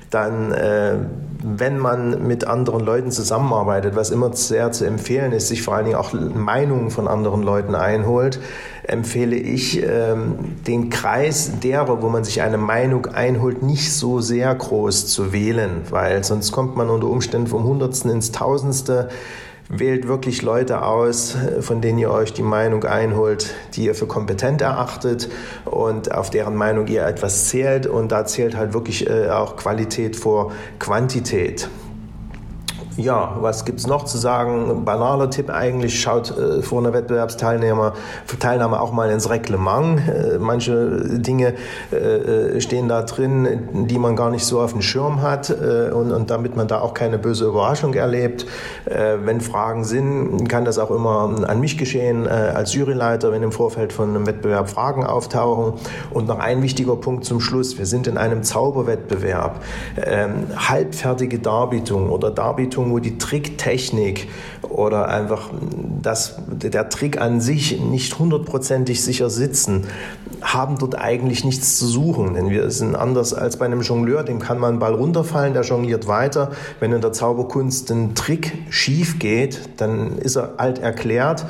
dann, 0.09 0.51
äh, 0.51 0.95
wenn 1.41 1.77
man 1.77 2.27
mit 2.27 2.45
anderen 2.45 2.83
Leuten 2.83 3.11
zusammenarbeitet, 3.11 3.95
was 3.95 4.09
immer 4.09 4.33
sehr 4.33 4.71
zu 4.71 4.85
empfehlen 4.85 5.31
ist, 5.31 5.47
sich 5.47 5.61
vor 5.61 5.75
allen 5.75 5.85
Dingen 5.85 5.97
auch 5.97 6.13
Meinungen 6.13 6.89
von 6.89 7.07
anderen 7.07 7.43
Leuten 7.43 7.75
einholt, 7.75 8.39
empfehle 8.83 9.35
ich, 9.35 9.83
ähm, 9.83 10.55
den 10.67 10.89
Kreis 10.89 11.59
derer, 11.59 12.01
wo 12.01 12.09
man 12.09 12.23
sich 12.23 12.41
eine 12.41 12.57
Meinung 12.57 13.05
einholt, 13.05 13.63
nicht 13.63 13.93
so 13.93 14.19
sehr 14.19 14.53
groß 14.53 15.07
zu 15.07 15.31
wählen, 15.31 15.81
weil 15.89 16.23
sonst 16.23 16.51
kommt 16.51 16.75
man 16.75 16.89
unter 16.89 17.07
Umständen 17.07 17.47
vom 17.47 17.63
Hundertsten 17.63 18.11
ins 18.11 18.31
Tausendste 18.31 19.09
Wählt 19.71 20.07
wirklich 20.07 20.41
Leute 20.41 20.81
aus, 20.81 21.37
von 21.59 21.79
denen 21.79 21.99
ihr 21.99 22.09
euch 22.09 22.33
die 22.33 22.41
Meinung 22.41 22.85
einholt, 22.85 23.53
die 23.75 23.85
ihr 23.85 23.93
für 23.93 24.07
kompetent 24.07 24.63
erachtet 24.63 25.29
und 25.65 26.11
auf 26.11 26.31
deren 26.31 26.55
Meinung 26.55 26.87
ihr 26.87 27.05
etwas 27.05 27.49
zählt. 27.49 27.85
Und 27.85 28.11
da 28.11 28.25
zählt 28.25 28.57
halt 28.57 28.73
wirklich 28.73 29.07
äh, 29.07 29.29
auch 29.29 29.57
Qualität 29.57 30.15
vor 30.15 30.53
Quantität. 30.79 31.69
Ja, 32.99 33.37
was 33.39 33.63
gibt 33.63 33.79
es 33.79 33.87
noch 33.87 34.03
zu 34.03 34.17
sagen? 34.17 34.83
Banaler 34.83 35.29
Tipp 35.29 35.49
eigentlich, 35.49 36.01
schaut 36.01 36.37
äh, 36.37 36.61
vor 36.61 36.79
einer 36.79 36.91
Wettbewerbsteilnahme 36.91 37.93
Teilnahme 38.41 38.81
auch 38.81 38.91
mal 38.91 39.09
ins 39.09 39.29
Reglement. 39.29 40.01
Äh, 40.05 40.37
manche 40.37 41.17
Dinge 41.17 41.53
äh, 41.93 41.95
äh, 41.95 42.59
stehen 42.59 42.89
da 42.89 43.03
drin, 43.03 43.87
die 43.87 43.97
man 43.97 44.17
gar 44.17 44.29
nicht 44.29 44.43
so 44.43 44.59
auf 44.59 44.73
dem 44.73 44.81
Schirm 44.81 45.21
hat 45.21 45.49
äh, 45.49 45.91
und, 45.91 46.11
und, 46.11 46.29
damit 46.29 46.57
man 46.57 46.67
da 46.67 46.81
auch 46.81 46.93
keine 46.93 47.17
böse 47.17 47.45
Überraschung 47.45 47.93
erlebt. 47.93 48.45
Äh, 48.83 49.19
wenn 49.23 49.39
Fragen 49.39 49.85
sind, 49.85 50.49
kann 50.49 50.65
das 50.65 50.77
auch 50.77 50.91
immer 50.91 51.47
an 51.47 51.61
mich 51.61 51.77
geschehen 51.77 52.27
als 52.27 52.73
Juryleiter, 52.73 53.31
wenn 53.31 53.43
im 53.43 53.53
Vorfeld 53.53 53.93
von 53.93 54.09
einem 54.09 54.27
Wettbewerb 54.27 54.69
Fragen 54.69 55.05
auftauchen. 55.05 55.79
Und 56.11 56.27
noch 56.27 56.39
ein 56.39 56.61
wichtiger 56.61 56.97
Punkt 56.97 57.23
zum 57.23 57.39
Schluss. 57.39 57.77
Wir 57.77 57.85
sind 57.85 58.07
in 58.07 58.17
einem 58.17 58.43
Zauberwettbewerb. 58.43 59.61
Ähm, 60.05 60.47
halbfertige 60.57 61.39
Darbietung 61.39 62.09
oder 62.09 62.29
Darbietung 62.29 62.88
wo 62.91 62.99
die 62.99 63.17
Tricktechnik 63.17 64.27
oder 64.61 65.07
einfach 65.07 65.49
das, 66.01 66.37
der 66.47 66.89
Trick 66.89 67.19
an 67.19 67.41
sich 67.41 67.79
nicht 67.79 68.17
hundertprozentig 68.19 69.01
sicher 69.01 69.29
sitzen, 69.29 69.85
haben 70.41 70.77
dort 70.77 70.95
eigentlich 70.95 71.43
nichts 71.43 71.77
zu 71.77 71.85
suchen. 71.87 72.33
Denn 72.33 72.49
wir 72.49 72.69
sind 72.71 72.95
anders 72.95 73.33
als 73.33 73.57
bei 73.57 73.65
einem 73.65 73.81
Jongleur, 73.81 74.23
dem 74.23 74.39
kann 74.39 74.59
man 74.59 74.71
einen 74.71 74.79
Ball 74.79 74.93
runterfallen, 74.93 75.53
der 75.53 75.63
jongliert 75.63 76.07
weiter. 76.07 76.51
Wenn 76.79 76.91
in 76.91 77.01
der 77.01 77.13
Zauberkunst 77.13 77.91
ein 77.91 78.15
Trick 78.15 78.53
schief 78.69 79.19
geht, 79.19 79.69
dann 79.77 80.17
ist 80.17 80.35
er 80.35 80.53
alt 80.57 80.79
erklärt 80.79 81.45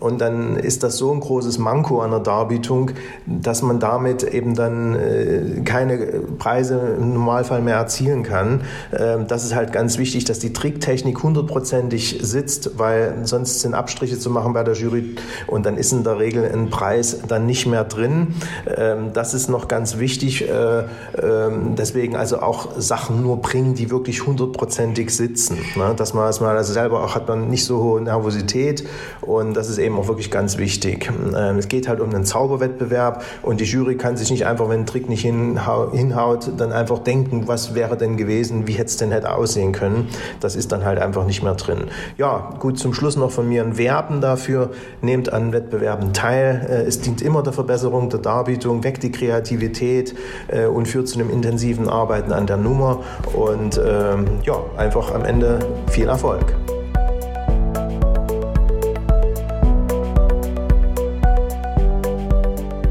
und 0.00 0.20
dann 0.20 0.56
ist 0.56 0.82
das 0.82 0.96
so 0.96 1.12
ein 1.12 1.20
großes 1.20 1.58
Manko 1.58 2.00
an 2.00 2.10
der 2.10 2.20
Darbietung, 2.20 2.92
dass 3.26 3.62
man 3.62 3.80
damit 3.80 4.22
eben 4.22 4.54
dann 4.54 4.94
äh, 4.94 5.60
keine 5.64 5.98
Preise 6.38 6.96
im 6.98 7.14
Normalfall 7.14 7.60
mehr 7.60 7.76
erzielen 7.76 8.22
kann. 8.22 8.62
Ähm, 8.96 9.26
das 9.26 9.44
ist 9.44 9.54
halt 9.54 9.72
ganz 9.72 9.98
wichtig, 9.98 10.24
dass 10.24 10.38
die 10.38 10.52
Tricktechnik 10.52 11.22
hundertprozentig 11.22 12.20
sitzt, 12.22 12.78
weil 12.78 13.18
sonst 13.24 13.60
sind 13.60 13.74
Abstriche 13.74 14.18
zu 14.18 14.30
machen 14.30 14.52
bei 14.52 14.62
der 14.62 14.74
Jury 14.74 15.16
und 15.46 15.66
dann 15.66 15.76
ist 15.76 15.92
in 15.92 16.04
der 16.04 16.18
Regel 16.18 16.48
ein 16.50 16.70
Preis 16.70 17.20
dann 17.26 17.46
nicht 17.46 17.66
mehr 17.66 17.84
drin. 17.84 18.27
Ähm, 18.76 19.12
das 19.12 19.34
ist 19.34 19.48
noch 19.48 19.68
ganz 19.68 19.98
wichtig. 19.98 20.48
Äh, 20.48 20.84
ähm, 21.20 21.74
deswegen 21.76 22.16
also 22.16 22.40
auch 22.40 22.70
Sachen 22.78 23.22
nur 23.22 23.40
bringen, 23.40 23.74
die 23.74 23.90
wirklich 23.90 24.26
hundertprozentig 24.26 25.14
sitzen. 25.14 25.58
Ne? 25.76 25.94
Dass 25.96 26.14
man, 26.14 26.26
dass 26.26 26.40
also 26.42 26.72
selber 26.72 27.04
auch 27.04 27.14
hat 27.14 27.28
man 27.28 27.48
nicht 27.48 27.64
so 27.64 27.82
hohe 27.82 28.00
Nervosität 28.00 28.84
und 29.20 29.54
das 29.54 29.68
ist 29.68 29.78
eben 29.78 29.98
auch 29.98 30.08
wirklich 30.08 30.30
ganz 30.30 30.58
wichtig. 30.58 31.10
Ähm, 31.36 31.58
es 31.58 31.68
geht 31.68 31.88
halt 31.88 32.00
um 32.00 32.10
einen 32.10 32.24
Zauberwettbewerb 32.24 33.22
und 33.42 33.60
die 33.60 33.64
Jury 33.64 33.96
kann 33.96 34.16
sich 34.16 34.30
nicht 34.30 34.46
einfach, 34.46 34.68
wenn 34.68 34.80
ein 34.80 34.86
Trick 34.86 35.08
nicht 35.08 35.22
hinhaut, 35.22 36.50
dann 36.56 36.72
einfach 36.72 36.98
denken, 37.00 37.46
was 37.46 37.74
wäre 37.74 37.96
denn 37.96 38.16
gewesen, 38.16 38.66
wie 38.66 38.72
hätte 38.72 38.86
es 38.86 38.96
denn 38.96 39.10
hätte 39.10 39.34
aussehen 39.34 39.72
können. 39.72 40.08
Das 40.40 40.56
ist 40.56 40.72
dann 40.72 40.84
halt 40.84 40.98
einfach 40.98 41.26
nicht 41.26 41.42
mehr 41.42 41.54
drin. 41.54 41.84
Ja, 42.16 42.54
gut, 42.58 42.78
zum 42.78 42.94
Schluss 42.94 43.16
noch 43.16 43.30
von 43.30 43.48
mir 43.48 43.62
ein 43.62 43.78
Werben 43.78 44.20
dafür. 44.20 44.70
Nehmt 45.02 45.32
an 45.32 45.52
Wettbewerben 45.52 46.12
teil. 46.12 46.66
Äh, 46.68 46.86
es 46.86 47.00
dient 47.00 47.22
immer 47.22 47.42
der 47.42 47.52
Verbesserung 47.52 48.10
der 48.18 48.32
Darbietung, 48.32 48.84
weckt 48.84 49.02
die 49.02 49.12
Kreativität 49.12 50.14
äh, 50.48 50.66
und 50.66 50.86
führt 50.86 51.08
zu 51.08 51.18
einem 51.18 51.30
intensiven 51.30 51.88
Arbeiten 51.88 52.32
an 52.32 52.46
der 52.46 52.56
Nummer 52.56 53.02
und 53.34 53.80
ähm, 53.84 54.26
ja, 54.44 54.58
einfach 54.76 55.14
am 55.14 55.24
Ende 55.24 55.58
viel 55.90 56.08
Erfolg. 56.08 56.54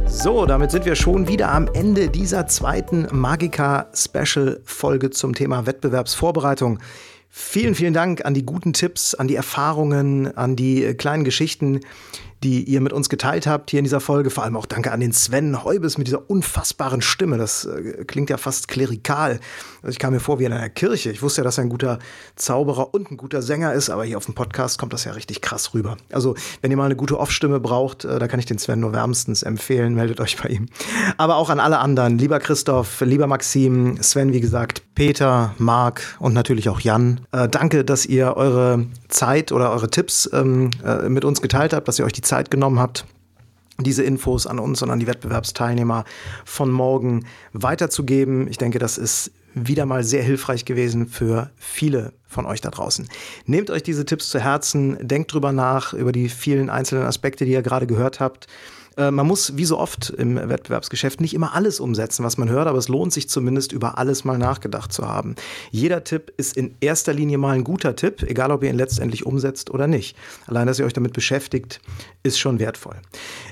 So, 0.05 0.45
damit 0.45 0.71
sind 0.71 0.85
wir 0.85 0.95
schon 0.95 1.27
wieder 1.27 1.51
am 1.51 1.69
Ende 1.73 2.09
dieser 2.09 2.47
zweiten 2.47 3.07
Magica-Special-Folge 3.11 5.11
zum 5.11 5.35
Thema 5.35 5.65
Wettbewerbsvorbereitung. 5.65 6.79
Vielen, 7.29 7.75
vielen 7.75 7.93
Dank 7.93 8.25
an 8.25 8.33
die 8.33 8.43
guten 8.43 8.73
Tipps, 8.73 9.13
an 9.13 9.27
die 9.27 9.35
Erfahrungen, 9.35 10.35
an 10.35 10.55
die 10.55 10.95
kleinen 10.95 11.23
Geschichten, 11.23 11.81
die 12.43 12.63
ihr 12.63 12.82
mit 12.82 12.93
uns 12.93 13.10
geteilt 13.10 13.47
habt 13.47 13.71
hier 13.71 13.80
in 13.80 13.84
dieser 13.84 14.00
Folge. 14.00 14.30
Vor 14.30 14.43
allem 14.43 14.56
auch 14.56 14.65
danke 14.65 14.91
an 14.91 15.00
den 15.00 15.12
Sven 15.12 15.63
Heubes 15.63 15.97
mit 15.97 16.08
dieser 16.08 16.30
unfassbaren 16.30 17.02
Stimme. 17.02 17.38
Das 17.38 17.65
äh, 17.65 18.06
klingt 18.06 18.30
ja 18.30 18.38
fast 18.38 18.67
klerikal. 18.67 19.39
Also 19.82 19.89
ich 19.89 20.00
kam 20.00 20.13
mir 20.13 20.19
vor 20.19 20.39
wie 20.39 20.45
in 20.45 20.54
einer 20.54 20.69
Kirche. 20.69 21.12
Ich 21.12 21.21
wusste 21.21 21.41
ja, 21.41 21.43
dass 21.43 21.58
er 21.58 21.63
ein 21.63 21.69
guter 21.69 22.00
Zauberer 22.36 22.93
und 22.93 23.12
ein 23.12 23.17
guter 23.17 23.41
Sänger 23.41 23.73
ist, 23.73 23.89
aber 23.89 24.04
hier 24.04 24.17
auf 24.17 24.26
dem 24.26 24.36
Podcast 24.36 24.78
kommt 24.78 24.93
das 24.93 25.04
ja 25.04 25.13
richtig 25.13 25.41
krass 25.41 25.73
rüber. 25.73 25.97
Also, 26.12 26.36
wenn 26.62 26.71
ihr 26.71 26.78
mal 26.78 26.86
eine 26.86 26.95
gute 26.95 27.19
Off-Stimme 27.19 27.60
braucht, 27.60 28.06
äh, 28.06 28.19
da 28.19 28.28
kann 28.28 28.39
ich 28.39 28.45
den 28.45 28.60
Sven 28.60 28.80
nur 28.80 28.93
wärmstens 28.93 29.43
empfehlen. 29.43 29.95
Meldet 29.95 30.19
euch 30.19 30.38
bei 30.38 30.50
ihm. 30.50 30.67
Aber 31.17 31.38
auch 31.38 31.50
an 31.50 31.60
alle 31.60 31.80
anderen. 31.80 32.17
Lieber 32.17 32.39
Christoph, 32.39 33.02
lieber 33.02 33.28
Maxim, 33.28 34.02
Sven, 34.02 34.34
wie 34.34 34.41
gesagt, 34.41 34.84
Peter, 34.93 35.54
Marc 35.58 36.02
und 36.19 36.34
natürlich 36.34 36.69
auch 36.69 36.80
Jan. 36.80 37.21
Äh, 37.32 37.47
danke, 37.47 37.84
dass 37.84 38.06
ihr 38.06 38.36
eure 38.36 38.86
Zeit 39.10 39.52
oder 39.52 39.71
eure 39.71 39.89
Tipps 39.89 40.30
ähm, 40.34 40.71
äh, 40.84 41.08
mit 41.10 41.23
uns 41.23 41.41
geteilt 41.41 41.73
habt, 41.73 41.88
dass 41.88 42.00
ihr 42.00 42.06
euch 42.06 42.13
die 42.13 42.21
Zeit 42.27 42.51
genommen 42.51 42.79
habt, 42.79 43.05
diese 43.79 44.03
Infos 44.03 44.47
an 44.47 44.59
uns 44.59 44.81
und 44.81 44.89
an 44.89 44.99
die 44.99 45.07
Wettbewerbsteilnehmer 45.07 46.05
von 46.45 46.71
morgen 46.71 47.25
weiterzugeben. 47.53 48.47
Ich 48.47 48.57
denke, 48.57 48.79
das 48.79 48.97
ist 48.97 49.31
wieder 49.53 49.85
mal 49.85 50.03
sehr 50.03 50.23
hilfreich 50.23 50.65
gewesen 50.65 51.07
für 51.07 51.49
viele 51.57 52.13
von 52.27 52.45
euch 52.45 52.61
da 52.61 52.69
draußen. 52.69 53.07
Nehmt 53.45 53.71
euch 53.71 53.83
diese 53.83 54.05
Tipps 54.05 54.29
zu 54.29 54.39
Herzen, 54.39 54.97
denkt 55.07 55.33
drüber 55.33 55.51
nach, 55.51 55.93
über 55.93 56.11
die 56.11 56.29
vielen 56.29 56.69
einzelnen 56.69 57.05
Aspekte, 57.05 57.45
die 57.45 57.51
ihr 57.51 57.61
gerade 57.61 57.87
gehört 57.87 58.19
habt. 58.19 58.47
Äh, 58.97 59.12
man 59.12 59.27
muss, 59.27 59.55
wie 59.55 59.65
so 59.65 59.77
oft 59.77 60.10
im 60.10 60.36
Wettbewerbsgeschäft, 60.36 61.22
nicht 61.22 61.34
immer 61.34 61.53
alles 61.53 61.80
umsetzen, 61.80 62.26
was 62.26 62.38
man 62.38 62.49
hört, 62.49 62.67
aber 62.67 62.78
es 62.78 62.88
lohnt 62.88 63.13
sich 63.13 63.30
zumindest, 63.30 63.72
über 63.72 63.97
alles 63.97 64.26
mal 64.26 64.38
nachgedacht 64.38 64.91
zu 64.91 65.07
haben. 65.07 65.36
Jeder 65.72 66.03
Tipp 66.03 66.34
ist 66.38 66.57
in 66.57 66.76
erster 66.82 67.13
Linie 67.13 67.38
mal 67.38 67.55
ein 67.55 67.63
guter 67.63 67.95
Tipp, 67.95 68.24
egal 68.24 68.51
ob 68.51 68.63
ihr 68.63 68.69
ihn 68.69 68.76
letztendlich 68.76 69.26
umsetzt 69.26 69.69
oder 69.69 69.88
nicht. 69.88 70.17
Allein, 70.47 70.67
dass 70.67 70.80
ihr 70.80 70.86
euch 70.86 70.93
damit 70.93 71.13
beschäftigt, 71.13 71.80
ist 72.24 72.39
schon 72.39 72.59
wertvoll. 72.59 72.95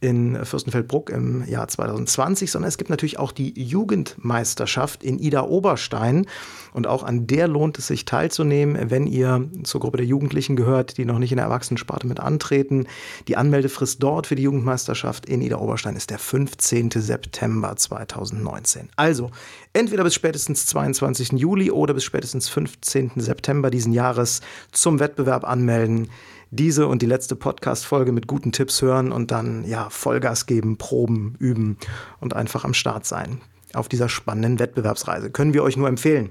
in 0.00 0.44
Fürstenfeldbruck 0.44 1.10
im 1.10 1.46
Jahr 1.46 1.68
2020, 1.68 2.50
sondern 2.50 2.68
es 2.68 2.78
gibt 2.78 2.90
natürlich 2.90 3.18
auch 3.18 3.32
die 3.32 3.52
Jugendmeisterschaft 3.60 5.04
in 5.04 5.18
Ida 5.18 5.42
Oberstein. 5.42 6.26
Und 6.72 6.86
auch 6.86 7.02
an 7.02 7.26
der 7.26 7.48
lohnt 7.48 7.78
es 7.78 7.88
sich 7.88 8.04
teilzunehmen, 8.04 8.90
wenn 8.90 9.06
ihr 9.06 9.48
zur 9.64 9.80
Gruppe 9.80 9.98
der 9.98 10.06
Jugendlichen 10.06 10.56
gehört, 10.56 10.96
die 10.96 11.04
noch 11.04 11.18
nicht 11.18 11.32
in 11.32 11.36
der 11.36 11.46
Erwachsenensparte 11.46 12.06
mit 12.06 12.20
antreten. 12.20 12.86
Die 13.28 13.36
Anmeldefrist 13.36 14.02
dort 14.02 14.26
für 14.26 14.36
die 14.36 14.44
Jugendmeisterschaft 14.44 15.26
in 15.26 15.42
Ida 15.42 15.58
Oberstein 15.58 15.96
ist 15.96 16.10
der 16.10 16.18
15. 16.18 16.90
September 16.92 17.76
2019. 17.76 18.88
Also 18.96 19.30
entweder 19.72 20.04
bis 20.04 20.14
spätestens 20.14 20.66
22. 20.66 21.32
Juli 21.32 21.70
oder 21.70 21.92
bis 21.92 22.04
spätestens 22.04 22.48
15. 22.48 23.12
September 23.16 23.70
diesen 23.70 23.92
Jahres 23.92 24.40
zum 24.72 24.98
Wettbewerb 24.98 25.44
anmelden 25.44 26.08
diese 26.50 26.86
und 26.86 27.02
die 27.02 27.06
letzte 27.06 27.36
Podcast-Folge 27.36 28.12
mit 28.12 28.26
guten 28.26 28.52
Tipps 28.52 28.82
hören 28.82 29.12
und 29.12 29.30
dann 29.30 29.64
ja 29.64 29.88
Vollgas 29.90 30.46
geben, 30.46 30.78
proben, 30.78 31.36
üben 31.38 31.78
und 32.20 32.34
einfach 32.34 32.64
am 32.64 32.74
Start 32.74 33.06
sein. 33.06 33.40
Auf 33.72 33.88
dieser 33.88 34.08
spannenden 34.08 34.58
Wettbewerbsreise 34.58 35.30
können 35.30 35.54
wir 35.54 35.62
euch 35.62 35.76
nur 35.76 35.88
empfehlen. 35.88 36.30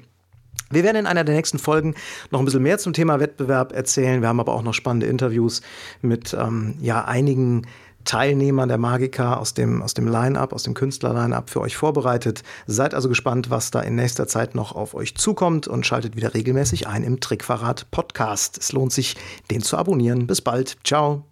Wir 0.71 0.83
werden 0.83 0.97
in 0.97 1.07
einer 1.07 1.23
der 1.23 1.35
nächsten 1.35 1.57
Folgen 1.57 1.95
noch 2.31 2.39
ein 2.39 2.45
bisschen 2.45 2.61
mehr 2.61 2.77
zum 2.77 2.93
Thema 2.93 3.19
Wettbewerb 3.19 3.71
erzählen. 3.71 4.21
Wir 4.21 4.27
haben 4.27 4.39
aber 4.39 4.53
auch 4.53 4.61
noch 4.61 4.73
spannende 4.73 5.07
Interviews 5.07 5.61
mit 6.01 6.35
ähm, 6.39 6.75
ja, 6.79 7.05
einigen 7.05 7.65
Teilnehmer 8.05 8.67
der 8.67 8.77
Magica 8.77 9.35
aus 9.35 9.53
dem, 9.53 9.81
aus 9.81 9.93
dem 9.93 10.07
Line-Up, 10.07 10.53
aus 10.53 10.63
dem 10.63 10.73
Künstler-Line-Up 10.73 11.49
für 11.49 11.61
euch 11.61 11.77
vorbereitet. 11.77 12.43
Seid 12.67 12.93
also 12.93 13.09
gespannt, 13.09 13.49
was 13.49 13.71
da 13.71 13.81
in 13.81 13.95
nächster 13.95 14.27
Zeit 14.27 14.55
noch 14.55 14.73
auf 14.73 14.93
euch 14.93 15.15
zukommt 15.15 15.67
und 15.67 15.85
schaltet 15.85 16.15
wieder 16.15 16.33
regelmäßig 16.33 16.87
ein 16.87 17.03
im 17.03 17.19
Trickverrat 17.19 17.89
Podcast. 17.91 18.57
Es 18.57 18.71
lohnt 18.71 18.91
sich, 18.91 19.15
den 19.51 19.61
zu 19.61 19.77
abonnieren. 19.77 20.27
Bis 20.27 20.41
bald. 20.41 20.77
Ciao. 20.83 21.28